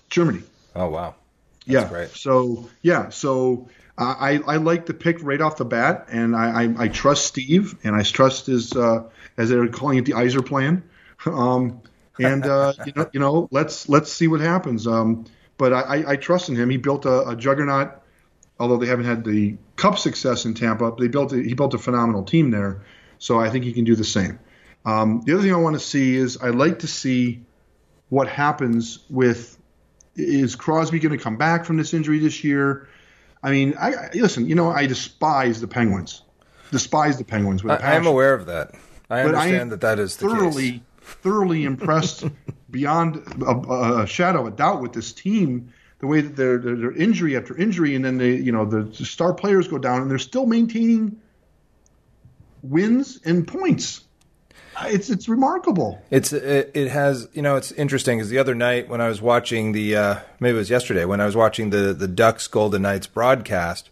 Germany. 0.10 0.42
Oh, 0.76 0.90
wow. 0.90 1.16
That's 1.68 1.84
yeah. 1.84 1.90
Great. 1.90 2.10
So 2.10 2.70
yeah. 2.82 3.10
So 3.10 3.70
I 3.98 4.42
I 4.46 4.58
like 4.58 4.86
the 4.86 4.94
pick 4.94 5.24
right 5.24 5.42
off 5.42 5.58
the 5.58 5.66
bat, 5.66 6.08
and 6.12 6.36
I 6.36 6.64
I, 6.64 6.76
I 6.78 6.88
trust 6.90 7.26
Steve, 7.26 7.76
and 7.84 7.96
I 7.96 8.04
trust 8.04 8.48
his 8.48 8.74
uh, 8.74 9.04
as 9.38 9.50
they're 9.50 9.68
calling 9.68 9.98
it 9.98 10.06
the 10.06 10.14
Yzer 10.14 10.46
plan. 10.46 10.84
Um, 11.26 11.82
and 12.20 12.46
uh, 12.46 12.74
you 12.86 12.94
know 12.96 13.10
you 13.14 13.20
know 13.20 13.48
let's 13.52 13.90
let's 13.90 14.12
see 14.12 14.28
what 14.28 14.42
happens. 14.42 14.88
Um, 14.88 15.26
but 15.58 15.74
I, 15.74 16.04
I 16.06 16.16
trust 16.18 16.50
in 16.50 16.56
him. 16.56 16.70
He 16.70 16.78
built 16.78 17.06
a, 17.06 17.30
a 17.30 17.36
juggernaut. 17.36 18.02
Although 18.58 18.78
they 18.78 18.88
haven't 18.88 19.06
had 19.06 19.26
the 19.26 19.58
cup 19.76 19.98
success 20.00 20.46
in 20.46 20.54
Tampa, 20.54 20.94
they 20.98 21.10
built 21.10 21.34
a, 21.34 21.38
he 21.38 21.54
built 21.54 21.74
a 21.74 21.78
phenomenal 21.78 22.24
team 22.24 22.52
there. 22.52 22.84
So 23.20 23.40
I 23.40 23.50
think 23.50 23.66
he 23.66 23.74
can 23.74 23.84
do 23.84 23.96
the 23.96 24.06
same. 24.06 24.40
Um, 24.86 25.22
the 25.26 25.34
other 25.34 25.42
thing 25.42 25.54
I 25.54 25.58
want 25.58 25.76
to 25.76 25.80
see 25.80 26.16
is 26.16 26.38
I 26.38 26.50
like 26.50 26.80
to 26.80 26.88
see 26.88 27.44
what 28.10 28.28
happens 28.28 29.00
with 29.10 29.58
is 30.16 30.56
Crosby 30.56 31.00
going 31.00 31.18
to 31.18 31.22
come 31.22 31.38
back 31.38 31.66
from 31.66 31.78
this 31.78 31.94
injury 31.94 32.20
this 32.20 32.44
year? 32.44 32.88
I 33.44 33.52
mean, 33.52 33.76
I, 33.80 33.94
I 33.94 34.10
listen. 34.14 34.48
You 34.48 34.56
know, 34.56 34.72
I 34.72 34.86
despise 34.86 35.60
the 35.60 35.68
Penguins. 35.68 36.22
Despise 36.72 37.18
the 37.18 37.26
Penguins. 37.26 37.64
With 37.64 37.84
I, 37.84 37.96
am 37.96 38.08
aware 38.08 38.34
of 38.34 38.46
that. 38.48 38.72
I 39.10 39.24
but 39.24 39.36
understand 39.36 39.70
I 39.70 39.76
that 39.76 39.82
that 39.82 40.00
is 40.00 40.16
thoroughly, 40.16 40.38
thoroughly 40.40 40.84
impressed 41.64 42.26
beyond 42.72 43.18
a, 43.42 44.02
a, 44.02 44.08
shadow 44.08 44.42
of 44.42 44.54
a 44.54 44.56
doubt 44.56 44.82
with 44.82 44.94
this 44.94 45.14
team. 45.14 45.74
The 46.00 46.08
way 46.08 46.22
that 46.22 46.36
they're, 46.36 46.58
they're, 46.58 46.76
they're 46.76 46.92
injury 46.92 47.38
after 47.38 47.56
injury, 47.56 47.96
and 47.96 48.04
then 48.04 48.18
they, 48.18 48.36
you 48.36 48.52
know, 48.52 48.66
the 48.66 48.94
star 49.06 49.34
players 49.34 49.68
go 49.68 49.78
down, 49.78 50.02
and 50.02 50.12
they're 50.12 50.18
still 50.18 50.46
maintaining 50.46 51.22
wins 52.62 53.20
and 53.24 53.48
points 53.48 54.06
it's 54.84 55.10
it's 55.10 55.30
remarkable. 55.30 56.02
It's 56.10 56.34
it, 56.34 56.72
it 56.74 56.90
has 56.90 57.28
you 57.34 57.42
know 57.42 57.56
it's 57.56 57.72
interesting 57.72 58.18
because 58.18 58.30
the 58.30 58.38
other 58.38 58.56
night 58.56 58.90
when 58.90 59.02
I 59.02 59.08
was 59.08 59.22
watching 59.22 59.72
the 59.72 59.96
uh, 59.96 60.16
maybe 60.40 60.56
it 60.56 60.60
was 60.60 60.70
yesterday 60.70 61.06
when 61.06 61.22
I 61.22 61.26
was 61.26 61.36
watching 61.36 61.70
the 61.70 61.94
the 61.94 62.08
Ducks 62.08 62.48
Golden 62.48 62.82
Knights 62.82 63.08
broadcast, 63.08 63.90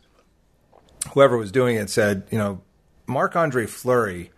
whoever 1.13 1.38
was 1.38 1.52
doing 1.52 1.78
it 1.78 1.89
said 1.89 2.28
you 2.32 2.38
know 2.38 2.62
Marc 3.08 3.36
Andre 3.36 3.65
Fleury 3.65 4.32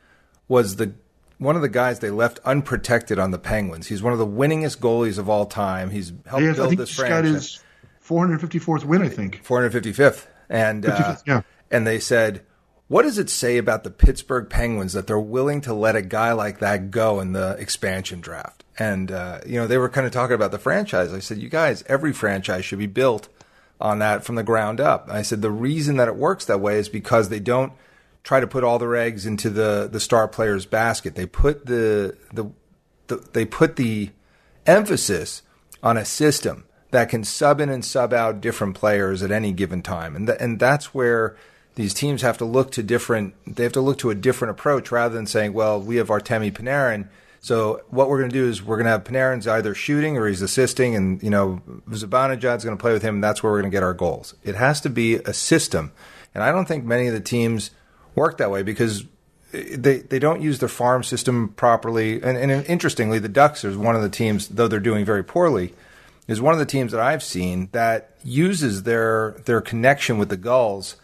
was 0.47 0.75
the 0.75 0.93
one 1.37 1.55
of 1.55 1.61
the 1.61 1.69
guys 1.69 1.99
they 1.99 2.11
left 2.11 2.39
unprotected 2.45 3.19
on 3.19 3.31
the 3.31 3.39
Penguins. 3.39 3.87
He's 3.87 4.01
one 4.01 4.13
of 4.13 4.19
the 4.19 4.27
winningest 4.27 4.77
goalies 4.79 5.17
of 5.17 5.29
all 5.29 5.45
time. 5.45 5.89
He's 5.89 6.13
helped 6.25 6.45
has, 6.45 6.55
build 6.55 6.77
this 6.77 6.95
franchise. 6.95 7.23
Got 7.23 7.33
his 7.33 7.63
454th 8.07 8.85
win, 8.85 9.01
I 9.01 9.09
think. 9.09 9.43
455th, 9.43 10.27
and 10.49 10.85
uh, 10.85 11.15
yeah. 11.25 11.41
and 11.71 11.85
they 11.85 11.99
said 11.99 12.45
what 12.87 13.01
does 13.01 13.17
it 13.17 13.29
say 13.29 13.57
about 13.57 13.83
the 13.83 13.89
Pittsburgh 13.89 14.47
Penguins 14.49 14.93
that 14.93 15.07
they're 15.07 15.19
willing 15.19 15.61
to 15.61 15.73
let 15.73 15.95
a 15.95 16.03
guy 16.03 16.33
like 16.33 16.59
that 16.59 16.91
go 16.91 17.19
in 17.19 17.33
the 17.33 17.55
expansion 17.57 18.21
draft? 18.21 18.63
And, 18.77 19.11
uh, 19.11 19.39
you 19.45 19.55
know, 19.55 19.65
they 19.65 19.77
were 19.77 19.89
kind 19.89 20.05
of 20.05 20.13
talking 20.13 20.35
about 20.35 20.51
the 20.51 20.59
franchise. 20.59 21.11
I 21.11 21.19
said, 21.19 21.39
you 21.39 21.49
guys, 21.49 21.83
every 21.87 22.13
franchise 22.13 22.63
should 22.63 22.79
be 22.79 22.85
built 22.85 23.27
on 23.81 23.99
that 23.99 24.23
from 24.23 24.35
the 24.35 24.43
ground 24.43 24.79
up. 24.79 25.07
I 25.09 25.23
said, 25.23 25.41
the 25.41 25.51
reason 25.51 25.97
that 25.97 26.07
it 26.07 26.15
works 26.15 26.45
that 26.45 26.61
way 26.61 26.77
is 26.77 26.87
because 26.87 27.29
they 27.29 27.39
don't 27.39 27.73
try 28.25 28.41
to 28.41 28.47
put 28.47 28.65
all 28.65 28.77
their 28.77 28.97
eggs 28.97 29.25
into 29.25 29.49
the, 29.49 29.87
the 29.89 30.01
star 30.01 30.27
player's 30.27 30.65
basket. 30.65 31.15
They 31.15 31.25
put 31.25 31.65
the, 31.65 32.17
the, 32.33 32.51
the 33.07 33.25
they 33.31 33.45
put 33.45 33.77
the 33.77 34.09
emphasis 34.65 35.43
on 35.81 35.95
a 35.95 36.03
system 36.03 36.65
that 36.91 37.07
can 37.07 37.23
sub 37.23 37.61
in 37.61 37.69
and 37.69 37.85
sub 37.85 38.11
out 38.11 38.41
different 38.41 38.75
players 38.75 39.23
at 39.23 39.31
any 39.31 39.53
given 39.53 39.81
time. 39.81 40.17
And, 40.17 40.27
th- 40.27 40.39
and 40.41 40.59
that's 40.59 40.93
where, 40.93 41.37
these 41.75 41.93
teams 41.93 42.21
have 42.21 42.37
to 42.39 42.45
look 42.45 42.71
to 42.71 42.83
different 42.83 43.35
they 43.45 43.63
have 43.63 43.73
to 43.73 43.81
look 43.81 43.99
to 43.99 44.09
a 44.09 44.15
different 44.15 44.51
approach 44.51 44.91
rather 44.91 45.13
than 45.13 45.27
saying, 45.27 45.53
well, 45.53 45.79
we 45.79 45.97
have 45.97 46.07
Artemi 46.07 46.51
Panarin. 46.51 47.07
So 47.41 47.83
what 47.89 48.09
we're 48.09 48.19
going 48.19 48.31
to 48.31 48.33
do 48.33 48.49
is 48.49 48.63
we're 48.63 48.77
going 48.77 48.85
to 48.85 48.91
have 48.91 49.03
Panarin's 49.03 49.47
either 49.47 49.75
shooting 49.75 50.17
or 50.17 50.27
he's 50.27 50.41
assisting, 50.41 50.95
and 50.95 51.21
you 51.21 51.29
know 51.29 51.61
Zibanejad's 51.89 52.63
going 52.65 52.75
to 52.75 52.81
play 52.81 52.91
with 52.91 53.03
him, 53.03 53.15
and 53.15 53.23
that's 53.23 53.43
where 53.43 53.51
we're 53.51 53.61
going 53.61 53.71
to 53.71 53.75
get 53.75 53.83
our 53.83 53.93
goals. 53.93 54.33
It 54.43 54.55
has 54.55 54.81
to 54.81 54.89
be 54.89 55.15
a 55.15 55.33
system, 55.33 55.91
and 56.33 56.43
I 56.43 56.51
don't 56.51 56.67
think 56.67 56.85
many 56.85 57.07
of 57.07 57.13
the 57.13 57.19
teams 57.19 57.69
work 58.15 58.37
that 58.37 58.51
way 58.51 58.63
because 58.63 59.05
they 59.51 59.99
they 59.99 60.19
don't 60.19 60.41
use 60.41 60.59
their 60.59 60.69
farm 60.69 61.03
system 61.03 61.49
properly. 61.49 62.21
And, 62.21 62.37
and 62.37 62.65
interestingly, 62.65 63.19
the 63.19 63.29
Ducks 63.29 63.63
is 63.63 63.77
one 63.77 63.95
of 63.95 64.01
the 64.01 64.09
teams, 64.09 64.47
though 64.47 64.67
they're 64.67 64.79
doing 64.79 65.05
very 65.05 65.23
poorly, 65.23 65.73
is 66.27 66.41
one 66.41 66.53
of 66.53 66.59
the 66.59 66.65
teams 66.65 66.91
that 66.91 67.01
I've 67.01 67.23
seen 67.23 67.69
that 67.71 68.11
uses 68.23 68.83
their 68.83 69.31
their 69.45 69.61
connection 69.61 70.17
with 70.17 70.29
the 70.29 70.37
Gulls 70.37 70.95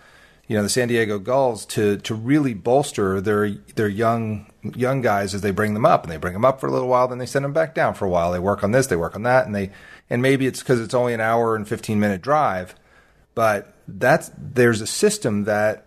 you 0.51 0.57
know 0.57 0.63
the 0.63 0.69
San 0.69 0.89
Diego 0.89 1.17
Gulls 1.17 1.65
to 1.67 1.95
to 1.99 2.13
really 2.13 2.53
bolster 2.53 3.21
their 3.21 3.51
their 3.51 3.87
young 3.87 4.51
young 4.75 4.99
guys 4.99 5.33
as 5.33 5.39
they 5.39 5.51
bring 5.51 5.73
them 5.73 5.85
up 5.85 6.03
and 6.03 6.11
they 6.11 6.17
bring 6.17 6.33
them 6.33 6.43
up 6.43 6.59
for 6.59 6.67
a 6.67 6.71
little 6.71 6.89
while 6.89 7.07
then 7.07 7.19
they 7.19 7.25
send 7.25 7.45
them 7.45 7.53
back 7.53 7.73
down 7.73 7.93
for 7.93 8.03
a 8.03 8.09
while 8.09 8.33
they 8.33 8.39
work 8.39 8.61
on 8.61 8.71
this 8.71 8.87
they 8.87 8.97
work 8.97 9.15
on 9.15 9.23
that 9.23 9.45
and 9.45 9.55
they 9.55 9.71
and 10.09 10.21
maybe 10.21 10.45
it's 10.45 10.59
because 10.59 10.81
it's 10.81 10.93
only 10.93 11.13
an 11.13 11.21
hour 11.21 11.55
and 11.55 11.69
15 11.69 11.97
minute 12.01 12.21
drive 12.21 12.75
but 13.33 13.73
that's 13.87 14.29
there's 14.37 14.81
a 14.81 14.87
system 14.87 15.45
that 15.45 15.85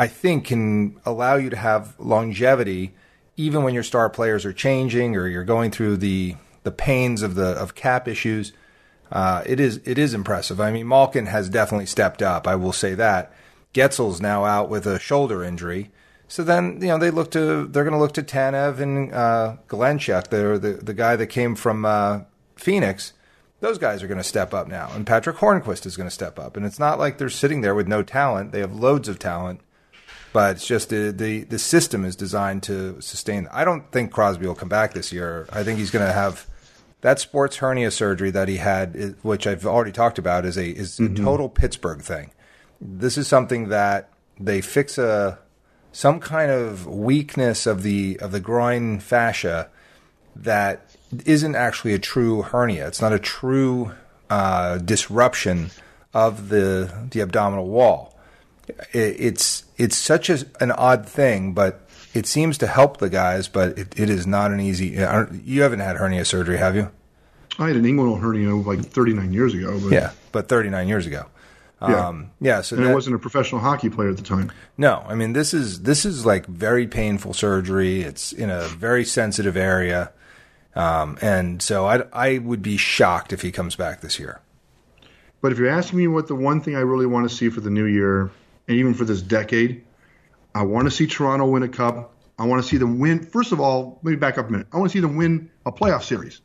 I 0.00 0.06
think 0.06 0.46
can 0.46 1.00
allow 1.04 1.36
you 1.36 1.50
to 1.50 1.56
have 1.56 1.94
longevity 1.98 2.94
even 3.36 3.62
when 3.62 3.74
your 3.74 3.82
star 3.82 4.10
players 4.10 4.44
are 4.44 4.52
changing 4.52 5.16
or 5.16 5.26
you're 5.26 5.44
going 5.44 5.70
through 5.70 5.98
the 5.98 6.36
the 6.62 6.70
pains 6.70 7.22
of 7.22 7.34
the 7.34 7.48
of 7.48 7.74
cap 7.74 8.08
issues 8.08 8.52
uh, 9.12 9.42
it 9.46 9.60
is 9.60 9.80
it 9.84 9.98
is 9.98 10.14
impressive 10.14 10.60
I 10.60 10.72
mean 10.72 10.88
Malkin 10.88 11.26
has 11.26 11.48
definitely 11.48 11.86
stepped 11.86 12.22
up 12.22 12.46
I 12.46 12.56
will 12.56 12.72
say 12.72 12.94
that 12.94 13.32
Guentzel's 13.72 14.20
now 14.20 14.44
out 14.44 14.68
with 14.68 14.86
a 14.86 14.98
shoulder 14.98 15.44
injury. 15.44 15.90
So 16.28 16.42
then, 16.44 16.78
you 16.80 16.88
know, 16.88 16.98
they 16.98 17.10
look 17.10 17.30
to 17.32 17.66
they're 17.66 17.84
going 17.84 17.94
to 17.94 18.00
look 18.00 18.14
to 18.14 18.22
Tanev 18.22 18.78
and 18.80 19.12
uh, 19.12 19.56
the, 19.68 20.58
the 20.60 20.80
the 20.82 20.94
guy 20.94 21.16
that 21.16 21.26
came 21.26 21.54
from 21.54 21.84
uh, 21.84 22.20
Phoenix. 22.56 23.12
Those 23.60 23.78
guys 23.78 24.02
are 24.02 24.06
going 24.06 24.18
to 24.18 24.24
step 24.24 24.54
up 24.54 24.68
now, 24.68 24.90
and 24.94 25.06
Patric 25.06 25.36
Hornqvist 25.36 25.84
is 25.84 25.96
going 25.96 26.08
to 26.08 26.14
step 26.14 26.38
up. 26.38 26.56
And 26.56 26.64
it's 26.64 26.78
not 26.78 26.98
like 26.98 27.18
they're 27.18 27.28
sitting 27.28 27.60
there 27.60 27.74
with 27.74 27.86
no 27.86 28.02
talent; 28.02 28.52
they 28.52 28.60
have 28.60 28.72
loads 28.72 29.08
of 29.08 29.18
talent. 29.18 29.60
But 30.32 30.56
it's 30.56 30.66
just 30.66 30.90
the 30.90 31.12
the, 31.12 31.42
the 31.44 31.58
system 31.58 32.04
is 32.04 32.16
designed 32.16 32.62
to 32.64 33.00
sustain. 33.00 33.48
I 33.52 33.64
don't 33.64 33.90
think 33.90 34.12
Crosby 34.12 34.46
will 34.46 34.54
come 34.54 34.68
back 34.68 34.94
this 34.94 35.12
year. 35.12 35.48
I 35.52 35.64
think 35.64 35.78
he's 35.78 35.90
going 35.90 36.06
to 36.06 36.12
have 36.12 36.46
that 37.00 37.18
sports 37.18 37.56
hernia 37.56 37.90
surgery 37.90 38.30
that 38.30 38.48
he 38.48 38.58
had, 38.58 39.16
which 39.22 39.46
I've 39.46 39.66
already 39.66 39.92
talked 39.92 40.18
about, 40.18 40.44
is 40.44 40.56
a 40.56 40.68
is 40.68 40.98
mm-hmm. 40.98 41.14
a 41.14 41.18
total 41.18 41.48
Pittsburgh 41.48 42.02
thing 42.02 42.30
this 42.80 43.18
is 43.18 43.28
something 43.28 43.68
that 43.68 44.08
they 44.38 44.60
fix 44.60 44.96
a 44.98 45.38
some 45.92 46.20
kind 46.20 46.50
of 46.50 46.86
weakness 46.86 47.66
of 47.66 47.82
the 47.82 48.18
of 48.20 48.32
the 48.32 48.40
groin 48.40 49.00
fascia 49.00 49.68
that 50.36 50.96
isn't 51.26 51.56
actually 51.56 51.92
a 51.92 51.98
true 51.98 52.42
hernia. 52.42 52.86
It's 52.86 53.02
not 53.02 53.12
a 53.12 53.18
true 53.18 53.92
uh, 54.30 54.78
disruption 54.78 55.70
of 56.14 56.48
the 56.48 57.08
the 57.10 57.20
abdominal 57.20 57.66
wall. 57.66 58.16
It, 58.92 59.16
it's 59.20 59.64
it's 59.76 59.96
such 59.96 60.30
a, 60.30 60.44
an 60.60 60.72
odd 60.72 61.06
thing, 61.06 61.52
but 61.52 61.86
it 62.14 62.26
seems 62.26 62.58
to 62.58 62.66
help 62.66 62.98
the 62.98 63.10
guys. 63.10 63.48
But 63.48 63.78
it, 63.78 63.98
it 63.98 64.10
is 64.10 64.26
not 64.26 64.50
an 64.50 64.60
easy. 64.60 64.88
You 65.44 65.62
haven't 65.62 65.80
had 65.80 65.96
hernia 65.96 66.24
surgery, 66.24 66.58
have 66.58 66.76
you? 66.76 66.90
I 67.58 67.68
had 67.68 67.76
an 67.76 67.84
inguinal 67.84 68.20
hernia 68.20 68.54
like 68.54 68.80
39 68.80 69.32
years 69.32 69.54
ago. 69.54 69.78
But 69.80 69.92
yeah, 69.92 70.12
but 70.32 70.48
39 70.48 70.88
years 70.88 71.06
ago. 71.06 71.26
Yeah. 71.82 72.08
Um, 72.08 72.30
yeah. 72.40 72.60
So 72.60 72.76
and 72.76 72.84
that, 72.84 72.90
I 72.90 72.94
wasn't 72.94 73.16
a 73.16 73.18
professional 73.18 73.60
hockey 73.60 73.88
player 73.88 74.10
at 74.10 74.16
the 74.16 74.22
time. 74.22 74.52
No, 74.76 75.04
I 75.08 75.14
mean 75.14 75.32
this 75.32 75.54
is 75.54 75.82
this 75.82 76.04
is 76.04 76.26
like 76.26 76.46
very 76.46 76.86
painful 76.86 77.32
surgery. 77.32 78.02
It's 78.02 78.32
in 78.32 78.50
a 78.50 78.62
very 78.64 79.04
sensitive 79.04 79.56
area, 79.56 80.12
um, 80.74 81.16
and 81.22 81.62
so 81.62 81.86
I 81.86 82.02
I 82.12 82.38
would 82.38 82.62
be 82.62 82.76
shocked 82.76 83.32
if 83.32 83.40
he 83.42 83.50
comes 83.50 83.76
back 83.76 84.02
this 84.02 84.18
year. 84.18 84.40
But 85.40 85.52
if 85.52 85.58
you're 85.58 85.70
asking 85.70 85.98
me 85.98 86.06
what 86.06 86.28
the 86.28 86.34
one 86.34 86.60
thing 86.60 86.76
I 86.76 86.80
really 86.80 87.06
want 87.06 87.28
to 87.28 87.34
see 87.34 87.48
for 87.48 87.62
the 87.62 87.70
new 87.70 87.86
year, 87.86 88.30
and 88.70 88.78
even 88.78 88.94
for 88.94 89.04
this 89.04 89.20
decade, 89.20 89.82
I 90.54 90.62
want 90.62 90.86
to 90.86 90.92
see 90.92 91.04
Toronto 91.08 91.44
win 91.44 91.64
a 91.64 91.68
cup. 91.68 92.14
I 92.38 92.46
want 92.46 92.62
to 92.62 92.68
see 92.68 92.76
them 92.76 93.00
win. 93.00 93.20
First 93.20 93.50
of 93.50 93.58
all, 93.58 93.98
let 94.04 94.12
me 94.12 94.16
back 94.16 94.38
up 94.38 94.48
a 94.48 94.52
minute. 94.52 94.68
I 94.72 94.76
want 94.76 94.92
to 94.92 94.96
see 94.96 95.00
them 95.00 95.16
win 95.16 95.50
a 95.66 95.72
playoff 95.72 96.04
series. 96.04 96.40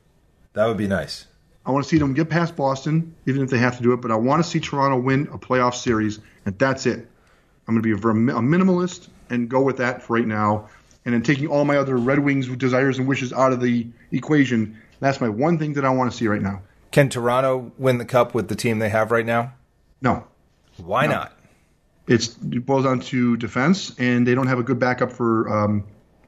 That 0.54 0.66
would 0.66 0.76
be 0.76 0.88
nice. 0.88 1.28
I 1.68 1.72
want 1.72 1.84
to 1.84 1.90
see 1.90 2.00
them 2.00 2.16
get 2.16 2.28
past 2.28 2.56
Boston, 2.56 3.14
even 3.28 3.44
if 3.44 3.52
they 3.52 3.60
have 3.60 3.78
to 3.78 3.84
do 3.84 3.94
it. 3.94 4.02
But 4.02 4.10
I 4.10 4.16
want 4.16 4.44
to 4.44 4.50
see 4.50 4.60
Toronto 4.60 4.98
win 4.98 5.28
a 5.32 5.38
playoff 5.38 5.76
series, 5.76 6.20
and 6.48 6.58
that's 6.58 6.88
it. 6.88 7.08
I'm 7.68 7.76
going 7.80 7.84
to 7.84 7.84
be 7.84 7.92
a, 7.92 7.96
a 7.96 8.42
minimalist 8.42 9.10
and 9.30 9.48
go 9.48 9.62
with 9.62 9.78
that 9.78 10.02
for 10.02 10.16
right 10.18 10.26
now. 10.26 10.68
And 11.06 11.14
then 11.14 11.22
taking 11.22 11.46
all 11.46 11.64
my 11.64 11.78
other 11.78 11.96
Red 11.96 12.18
Wings 12.18 12.48
desires 12.48 12.98
and 12.98 13.08
wishes 13.08 13.32
out 13.34 13.54
of 13.54 13.62
the 13.62 13.86
equation, 14.12 14.82
that's 15.00 15.22
my 15.22 15.30
one 15.30 15.60
thing 15.60 15.74
that 15.74 15.86
I 15.86 15.90
want 15.92 16.12
to 16.12 16.18
see 16.18 16.28
right 16.28 16.42
now. 16.42 16.64
Can 16.90 17.08
Toronto 17.08 17.72
win 17.78 18.00
the 18.00 18.06
cup 18.06 18.34
with 18.34 18.48
the 18.48 18.56
team 18.56 18.80
they 18.80 18.90
have 18.90 19.12
right 19.12 19.28
now? 19.28 19.54
No. 20.02 20.26
Why 20.78 21.06
No. 21.06 21.14
not? 21.14 21.35
It's, 22.08 22.38
it 22.52 22.66
boils 22.66 22.84
down 22.86 23.00
to 23.02 23.36
defense, 23.38 23.96
and 23.98 24.28
they 24.28 24.36
don't 24.36 24.48
have 24.48 24.60
a 24.60 24.64
good 24.64 24.80
backup 24.80 25.12
for. 25.12 25.50
Um, 25.52 25.86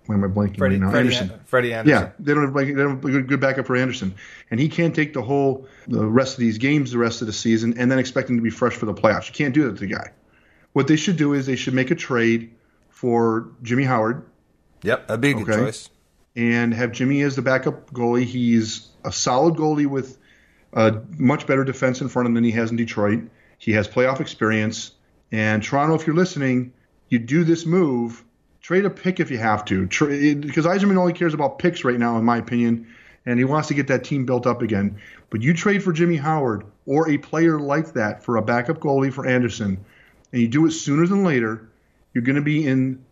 why 0.07 0.15
am 0.15 0.23
I 0.23 0.27
blanking 0.27 0.57
Freddie, 0.57 0.75
right 0.75 0.81
now? 0.85 0.89
Freddie, 0.91 1.07
Andersen. 1.09 1.31
An- 1.31 1.39
Freddie 1.45 1.73
Andersen. 1.73 2.03
Yeah, 2.05 2.11
they 2.19 2.33
don't 2.33 2.43
have 2.45 2.55
like 2.55 2.67
they 2.67 2.73
don't 2.73 2.95
have 2.95 3.05
a 3.05 3.11
good, 3.11 3.27
good 3.27 3.39
backup 3.41 3.67
for 3.67 3.75
Andersen, 3.75 4.15
and 4.49 4.59
he 4.59 4.69
can't 4.69 4.95
take 4.95 5.13
the 5.13 5.21
whole 5.21 5.67
the 5.87 6.05
rest 6.05 6.33
of 6.35 6.39
these 6.39 6.57
games, 6.57 6.91
the 6.91 6.97
rest 6.97 7.21
of 7.21 7.27
the 7.27 7.33
season, 7.33 7.77
and 7.77 7.91
then 7.91 7.99
expect 7.99 8.29
him 8.29 8.37
to 8.37 8.41
be 8.41 8.49
fresh 8.49 8.73
for 8.73 8.85
the 8.85 8.93
playoffs. 8.93 9.27
You 9.27 9.33
can't 9.33 9.53
do 9.53 9.63
that 9.65 9.73
to 9.77 9.79
the 9.85 9.93
guy. 9.93 10.11
What 10.73 10.87
they 10.87 10.95
should 10.95 11.17
do 11.17 11.33
is 11.33 11.45
they 11.45 11.55
should 11.57 11.73
make 11.73 11.91
a 11.91 11.95
trade 11.95 12.51
for 12.89 13.49
Jimmy 13.63 13.83
Howard 13.83 14.23
Yep, 14.83 15.07
that'd 15.07 15.21
be 15.21 15.31
a 15.31 15.33
good 15.33 15.49
Okay. 15.49 15.57
choice. 15.65 15.89
and 16.35 16.73
have 16.73 16.91
Jimmy 16.91 17.21
as 17.23 17.35
the 17.35 17.41
backup 17.41 17.91
goalie. 17.91 18.23
He's 18.23 18.87
a 19.03 19.11
solid 19.11 19.55
goalie 19.55 19.87
with 19.87 20.17
a 20.73 21.01
much 21.17 21.47
better 21.47 21.63
defense 21.63 21.99
in 21.99 22.07
front 22.09 22.27
of 22.27 22.29
him 22.31 22.35
than 22.35 22.43
he 22.43 22.51
has 22.51 22.69
in 22.71 22.77
Detroit. 22.77 23.23
He 23.57 23.71
has 23.73 23.87
playoff 23.87 24.19
experience. 24.21 24.91
And 25.31 25.61
Toronto, 25.63 25.95
if 25.95 26.07
you're 26.07 26.15
listening, 26.15 26.73
you 27.09 27.19
do 27.19 27.43
this 27.43 27.65
move, 27.65 28.23
trade 28.61 28.85
a 28.85 28.89
pick 28.89 29.19
if 29.19 29.31
you 29.31 29.37
have 29.37 29.65
to. 29.65 29.83
Because 29.87 30.65
Yzerman 30.65 30.97
only 30.97 31.13
cares 31.13 31.33
about 31.33 31.59
picks 31.59 31.83
right 31.83 31.99
now, 31.99 32.17
in 32.17 32.23
my 32.23 32.37
opinion, 32.37 32.87
and 33.25 33.39
he 33.39 33.45
wants 33.45 33.67
to 33.69 33.73
get 33.73 33.87
that 33.87 34.03
team 34.03 34.25
built 34.25 34.47
up 34.47 34.61
again. 34.61 34.99
But 35.29 35.41
you 35.41 35.53
trade 35.53 35.83
for 35.83 35.91
Jimmy 35.91 36.15
Howard 36.15 36.65
or 36.85 37.09
a 37.09 37.17
player 37.17 37.59
like 37.59 37.93
that 37.93 38.23
for 38.23 38.37
a 38.37 38.41
backup 38.41 38.79
goalie 38.79 39.11
for 39.11 39.25
Andersen, 39.27 39.83
and 40.31 40.41
you 40.41 40.47
do 40.47 40.65
it 40.65 40.71
sooner 40.71 41.05
than 41.05 41.23
later, 41.23 41.69
you're 42.13 42.23
going 42.23 42.35
to 42.35 42.41
be 42.41 42.65
in, 42.65 43.03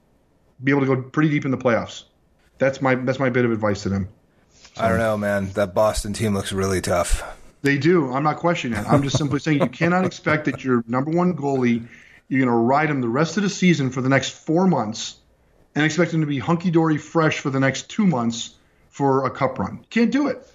be 0.63 0.71
able 0.71 0.81
to 0.81 0.87
go 0.87 1.01
pretty 1.01 1.29
deep 1.29 1.45
in 1.45 1.51
the 1.51 1.57
playoffs. 1.57 2.03
That's 2.57 2.81
my 2.81 2.95
that's 2.95 3.19
my 3.19 3.29
bit 3.29 3.43
of 3.43 3.51
advice 3.51 3.83
to 3.83 3.89
them. 3.89 4.07
I 4.77 4.89
don't 4.89 4.97
know, 4.97 5.17
man. 5.17 5.51
That 5.51 5.73
Boston 5.73 6.13
team 6.13 6.33
looks 6.33 6.51
really 6.53 6.81
tough. 6.81 7.23
They 7.61 7.77
do. 7.77 8.13
I'm 8.13 8.23
not 8.23 8.37
questioning 8.37 8.77
it. 8.79 8.85
I'm 8.87 9.03
just 9.03 9.17
simply 9.17 9.39
saying 9.39 9.59
you 9.59 9.69
cannot 9.69 10.05
expect 10.05 10.45
that 10.45 10.63
your 10.63 10.83
number 10.87 11.11
one 11.11 11.35
goalie, 11.35 11.87
you're 12.27 12.39
going 12.39 12.49
to 12.49 12.55
ride 12.55 12.89
him 12.89 13.01
the 13.01 13.09
rest 13.09 13.37
of 13.37 13.43
the 13.43 13.49
season 13.49 13.89
for 13.89 14.01
the 14.01 14.09
next 14.09 14.29
four 14.31 14.67
months 14.67 15.17
and 15.75 15.85
expect 15.85 16.13
him 16.13 16.21
to 16.21 16.27
be 16.27 16.39
hunky 16.39 16.71
dory 16.71 16.97
fresh 16.97 17.39
for 17.39 17.49
the 17.49 17.59
next 17.59 17.89
two 17.89 18.05
months 18.05 18.55
for 18.89 19.25
a 19.25 19.29
cup 19.29 19.59
run. 19.59 19.85
Can't 19.89 20.11
do 20.11 20.27
it. 20.27 20.47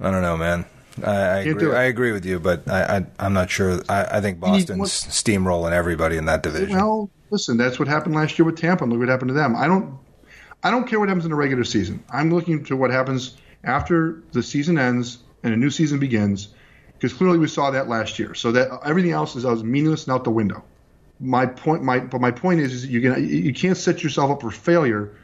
I 0.00 0.10
don't 0.10 0.22
know, 0.22 0.36
man. 0.36 0.64
I, 1.02 1.10
I 1.10 1.38
agree. 1.40 1.72
I 1.74 1.82
agree 1.84 2.12
with 2.12 2.24
you, 2.24 2.38
but 2.38 2.68
I, 2.68 2.98
I 2.98 3.06
I'm 3.18 3.32
not 3.32 3.50
sure. 3.50 3.80
I, 3.88 4.18
I 4.18 4.20
think 4.20 4.38
Boston's 4.40 4.78
what- 4.78 4.88
steamrolling 4.88 5.72
everybody 5.72 6.16
in 6.16 6.26
that 6.26 6.42
division. 6.42 6.76
Well, 6.76 7.10
listen, 7.30 7.56
that's 7.56 7.78
what 7.78 7.88
happened 7.88 8.14
last 8.14 8.38
year 8.38 8.46
with 8.46 8.56
Tampa. 8.56 8.84
Look 8.84 8.98
what 8.98 9.08
happened 9.08 9.30
to 9.30 9.34
them. 9.34 9.56
I 9.56 9.66
don't, 9.66 9.98
I 10.62 10.70
don't 10.70 10.86
care 10.86 11.00
what 11.00 11.08
happens 11.08 11.24
in 11.24 11.30
the 11.30 11.36
regular 11.36 11.64
season. 11.64 12.04
I'm 12.12 12.32
looking 12.32 12.64
to 12.64 12.76
what 12.76 12.90
happens 12.90 13.36
after 13.64 14.22
the 14.32 14.42
season 14.42 14.78
ends 14.78 15.18
and 15.42 15.52
a 15.52 15.56
new 15.56 15.70
season 15.70 15.98
begins, 15.98 16.48
because 16.94 17.12
clearly 17.12 17.38
we 17.38 17.48
saw 17.48 17.70
that 17.72 17.88
last 17.88 18.18
year. 18.18 18.34
So 18.34 18.52
that 18.52 18.68
everything 18.84 19.12
else 19.12 19.34
is, 19.36 19.44
is 19.44 19.64
meaningless 19.64 20.04
and 20.04 20.14
out 20.14 20.24
the 20.24 20.30
window. 20.30 20.62
My 21.20 21.46
point, 21.46 21.82
my 21.82 22.00
but 22.00 22.20
my 22.20 22.30
point 22.30 22.60
is, 22.60 22.72
is 22.72 22.86
you 22.86 23.00
can 23.00 23.28
you 23.28 23.54
can't 23.54 23.76
set 23.76 24.02
yourself 24.02 24.30
up 24.30 24.40
for 24.40 24.50
failure. 24.50 25.16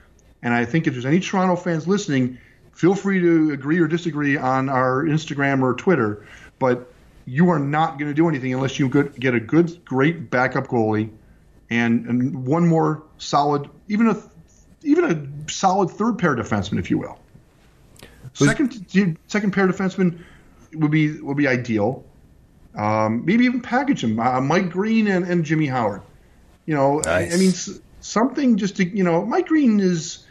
And 0.42 0.54
I 0.54 0.64
think 0.64 0.86
if 0.86 0.94
there's 0.94 1.06
any 1.06 1.20
Toronto 1.20 1.56
fans 1.56 1.86
listening, 1.86 2.38
feel 2.72 2.94
free 2.94 3.20
to 3.20 3.52
agree 3.52 3.78
or 3.78 3.86
disagree 3.86 4.36
on 4.36 4.68
our 4.68 5.04
Instagram 5.04 5.62
or 5.62 5.74
Twitter. 5.74 6.26
But 6.58 6.90
you 7.26 7.50
are 7.50 7.58
not 7.58 7.98
going 7.98 8.08
to 8.08 8.14
do 8.14 8.28
anything 8.28 8.54
unless 8.54 8.78
you 8.78 8.88
good, 8.88 9.14
get 9.20 9.34
a 9.34 9.40
good, 9.40 9.84
great 9.84 10.30
backup 10.30 10.66
goalie 10.68 11.10
and, 11.70 12.06
and 12.06 12.46
one 12.46 12.66
more 12.66 13.02
solid, 13.18 13.68
even 13.88 14.08
a 14.08 14.16
even 14.82 15.04
a 15.04 15.50
solid 15.50 15.90
third 15.90 16.18
pair 16.18 16.34
defenseman, 16.34 16.78
if 16.78 16.90
you 16.90 16.98
will. 16.98 17.18
Second 18.32 19.18
second 19.26 19.52
pair 19.52 19.68
defenseman 19.68 20.20
would 20.74 20.90
be 20.90 21.20
would 21.20 21.36
be 21.36 21.46
ideal. 21.46 22.04
Um, 22.76 23.24
maybe 23.24 23.44
even 23.44 23.60
package 23.60 24.02
them, 24.02 24.18
uh, 24.20 24.40
Mike 24.40 24.70
Green 24.70 25.08
and, 25.08 25.24
and 25.26 25.44
Jimmy 25.44 25.66
Howard. 25.66 26.02
You 26.66 26.74
know, 26.74 27.00
I- 27.06 27.24
Nice. 27.26 27.34
I, 27.34 27.38
mean 27.38 27.80
something 28.00 28.56
just 28.56 28.76
to 28.76 28.84
you 28.84 29.02
know, 29.04 29.24
Mike 29.24 29.48
Green 29.48 29.80
is. 29.80 30.26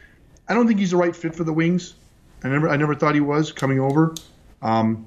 I 0.48 0.54
don't 0.54 0.68
think 0.68 0.80
he's 0.80 0.92
the 0.92 0.98
right 0.98 1.16
fit 1.16 1.36
for 1.36 1.44
the 1.44 1.54
Wings. 1.54 1.94
I 2.44 2.48
never 2.50 2.70
I 2.70 2.78
never 2.78 2.96
thought 2.96 3.14
he 3.14 3.22
was 3.22 3.52
coming 3.52 3.80
over. 3.80 4.16
Um, 4.62 5.06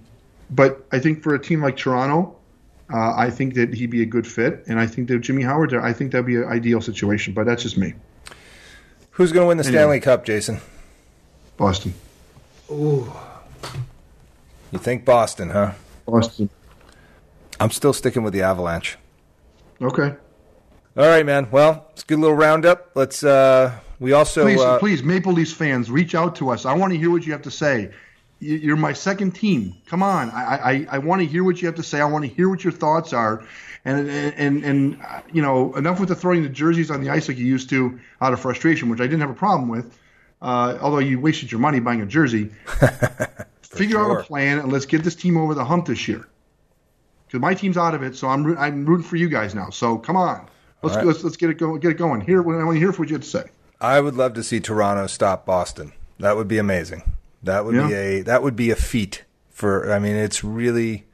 but 0.51 0.87
I 0.93 0.99
think 0.99 1.23
for 1.23 1.35
a 1.35 1.39
team 1.39 1.63
like 1.63 1.77
Toronto, 1.77 2.37
uh, 2.93 3.15
I 3.17 3.31
think 3.31 3.55
that 3.55 3.73
he'd 3.75 3.91
be 3.91 4.03
a 4.03 4.07
good 4.07 4.27
fit, 4.27 4.65
and 4.69 4.79
I 4.79 4.87
think 4.87 5.09
that 5.09 5.19
Jimmy 5.21 5.43
Howard 5.43 5.71
there, 5.71 5.83
I 5.83 5.93
think 5.95 6.13
that'd 6.13 6.27
be 6.27 6.37
an 6.37 6.45
ideal 6.45 6.81
situation. 6.83 7.33
But 7.35 7.47
that's 7.47 7.63
just 7.63 7.77
me, 7.79 7.95
Who's 9.13 9.33
going 9.33 9.45
to 9.45 9.49
win 9.49 9.57
the 9.57 9.65
Anyway. 9.65 9.79
Stanley 9.79 10.01
Cup, 10.01 10.25
Jason? 10.27 10.61
Boston. 11.57 11.95
Oh. 12.71 13.29
You 14.71 14.79
think 14.79 15.05
Boston, 15.05 15.51
huh? 15.51 15.73
Boston. 16.07 16.49
I'm 17.63 17.71
still 17.71 17.93
sticking 17.93 18.23
with 18.25 18.33
the 18.33 18.43
Avalanche. 18.43 18.99
Okay. 19.81 20.15
All 20.97 21.07
right, 21.07 21.25
man. 21.25 21.49
Well, 21.51 21.87
it's 21.93 22.03
a 22.03 22.07
good 22.07 22.19
little 22.19 22.37
roundup. 22.37 22.91
Let's. 22.95 23.23
uh 23.23 23.73
We 24.01 24.13
also. 24.13 24.43
Please, 24.43 24.61
uh, 24.61 24.79
please, 24.79 25.03
Maple 25.03 25.33
Leafs 25.33 25.53
fans, 25.53 25.91
reach 25.91 26.15
out 26.15 26.37
to 26.37 26.51
us. 26.51 26.67
I 26.67 26.75
want 26.75 26.93
to 26.93 26.99
hear 26.99 27.11
what 27.11 27.25
you 27.25 27.33
have 27.33 27.43
to 27.43 27.51
say. 27.53 27.91
You- 28.41 28.57
You're 28.57 28.77
my 28.77 28.93
second 28.93 29.31
team. 29.33 29.75
Come 29.87 30.03
on, 30.03 30.31
I 30.31 30.43
I, 30.73 30.87
I 30.91 30.99
want 30.99 31.21
to 31.23 31.27
hear 31.27 31.45
what 31.45 31.63
you 31.63 31.67
have 31.67 31.77
to 31.77 31.83
say. 31.85 32.01
I 32.01 32.05
want 32.05 32.25
to 32.25 32.31
hear 32.31 32.49
what 32.49 32.65
your 32.65 32.73
thoughts 32.73 33.13
are, 33.13 33.45
and 33.85 34.09
and 34.11 34.65
and 34.65 34.99
you 35.33 35.41
know 35.41 35.73
enough 35.77 36.01
with 36.01 36.09
the 36.09 36.17
throwing 36.17 36.43
the 36.43 36.49
jerseys 36.49 36.91
on 36.91 37.01
the 37.03 37.11
ice 37.11 37.29
like 37.29 37.39
you 37.39 37.47
used 37.47 37.71
to 37.71 37.99
out 38.21 38.33
of 38.33 38.41
frustration, 38.41 38.89
which 38.89 39.01
I 39.01 39.05
didn't 39.05 39.21
have 39.21 39.31
a 39.31 39.35
problem 39.47 39.69
with. 39.69 39.97
Uh, 40.43 40.77
although 40.83 40.99
you 40.99 41.21
wasted 41.21 41.53
your 41.53 41.61
money 41.61 41.79
buying 41.79 42.03
a 42.03 42.07
jersey, 42.07 42.51
figure 43.63 44.01
out 44.01 44.19
a 44.19 44.23
plan 44.25 44.59
and 44.59 44.73
let's 44.73 44.87
get 44.87 45.05
this 45.05 45.15
team 45.15 45.37
over 45.37 45.55
the 45.55 45.65
hump 45.65 45.87
this 45.87 46.09
year. 46.09 46.27
Because 47.33 47.41
my 47.41 47.55
team's 47.55 47.79
out 47.79 47.95
of 47.95 48.03
it, 48.03 48.15
so 48.15 48.29
I'm 48.29 48.59
I'm 48.59 48.85
rooting 48.85 49.07
for 49.07 49.17
you 49.17 49.31
guys 49.31 49.55
now. 49.55 49.71
So 49.71 49.97
come 49.97 50.19
on, 50.19 50.47
let's 50.83 50.97
right. 50.97 51.07
let's, 51.07 51.25
let's 51.25 51.39
get 51.39 51.49
it 51.49 51.55
going. 51.55 51.81
Get 51.81 51.93
it 51.93 51.97
going. 51.97 52.21
Here, 52.21 52.43
I 52.43 52.45
want 52.45 52.75
to 52.75 52.79
hear 52.79 52.93
what 52.93 53.09
you 53.09 53.15
have 53.15 53.23
to 53.23 53.29
say. 53.29 53.45
I 53.81 54.01
would 54.01 54.17
love 54.17 54.35
to 54.35 54.43
see 54.43 54.61
Toronto 54.61 55.07
stop 55.07 55.47
Boston. 55.47 55.95
That 56.19 56.37
would 56.37 56.47
be 56.47 56.59
amazing. 56.59 57.11
That 57.43 57.65
would 57.65 57.73
be 57.89 57.95
a 57.95 58.21
that 58.21 58.43
would 58.43 58.55
be 58.55 58.71
a 58.71 58.77
feat 58.77 59.25
for 59.49 59.91
I 59.91 59.99
mean 59.99 60.15
it's 60.15 60.45
really 60.45 61.07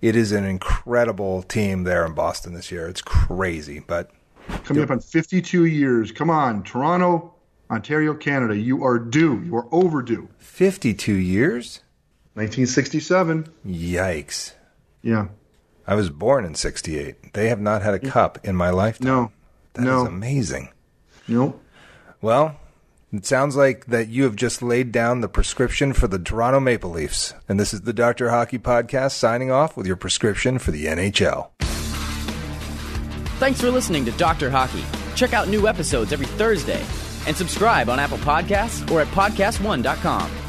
it 0.00 0.14
is 0.14 0.30
an 0.30 0.44
incredible 0.44 1.42
team 1.42 1.82
there 1.82 2.06
in 2.06 2.14
Boston 2.14 2.54
this 2.54 2.70
year. 2.70 2.86
It's 2.86 3.02
crazy, 3.02 3.80
but 3.80 4.12
Coming 4.64 4.84
up 4.84 4.90
on 4.92 5.00
52 5.00 5.64
years. 5.64 6.12
Come 6.12 6.30
on, 6.30 6.62
Toronto, 6.62 7.34
Ontario, 7.68 8.14
Canada. 8.14 8.56
You 8.56 8.84
are 8.84 9.00
due. 9.00 9.42
You 9.42 9.56
are 9.56 9.66
overdue. 9.72 10.28
52 10.38 11.12
years? 11.12 11.80
1967. 12.34 13.48
Yikes. 13.66 14.52
Yeah. 15.02 15.26
I 15.86 15.94
was 15.94 16.10
born 16.10 16.44
in 16.44 16.54
68. 16.54 17.32
They 17.32 17.48
have 17.48 17.60
not 17.60 17.82
had 17.82 17.94
a 17.94 17.98
mm. 17.98 18.10
cup 18.10 18.38
in 18.44 18.56
my 18.56 18.70
lifetime. 18.70 19.06
No. 19.06 19.32
That 19.74 19.82
is 19.82 19.86
no. 19.86 20.06
amazing. 20.06 20.70
Nope. 21.28 21.62
Well, 22.20 22.56
it 23.12 23.24
sounds 23.24 23.56
like 23.56 23.86
that 23.86 24.08
you 24.08 24.24
have 24.24 24.36
just 24.36 24.62
laid 24.62 24.90
down 24.90 25.20
the 25.20 25.28
prescription 25.28 25.92
for 25.92 26.08
the 26.08 26.18
Toronto 26.18 26.60
Maple 26.60 26.90
Leafs. 26.90 27.34
And 27.48 27.60
this 27.60 27.72
is 27.72 27.82
the 27.82 27.92
Dr. 27.92 28.30
Hockey 28.30 28.58
Podcast 28.58 29.12
signing 29.12 29.50
off 29.50 29.76
with 29.76 29.86
your 29.86 29.96
prescription 29.96 30.58
for 30.58 30.70
the 30.70 30.86
NHL. 30.86 31.50
Thanks 33.38 33.60
for 33.60 33.70
listening 33.70 34.04
to 34.06 34.12
Dr. 34.12 34.50
Hockey. 34.50 34.84
Check 35.14 35.34
out 35.34 35.48
new 35.48 35.68
episodes 35.68 36.12
every 36.12 36.26
Thursday 36.26 36.82
and 37.26 37.36
subscribe 37.36 37.88
on 37.88 37.98
Apple 37.98 38.18
Podcasts 38.18 38.90
or 38.90 39.00
at 39.00 39.08
podcastone.com. 39.08 40.45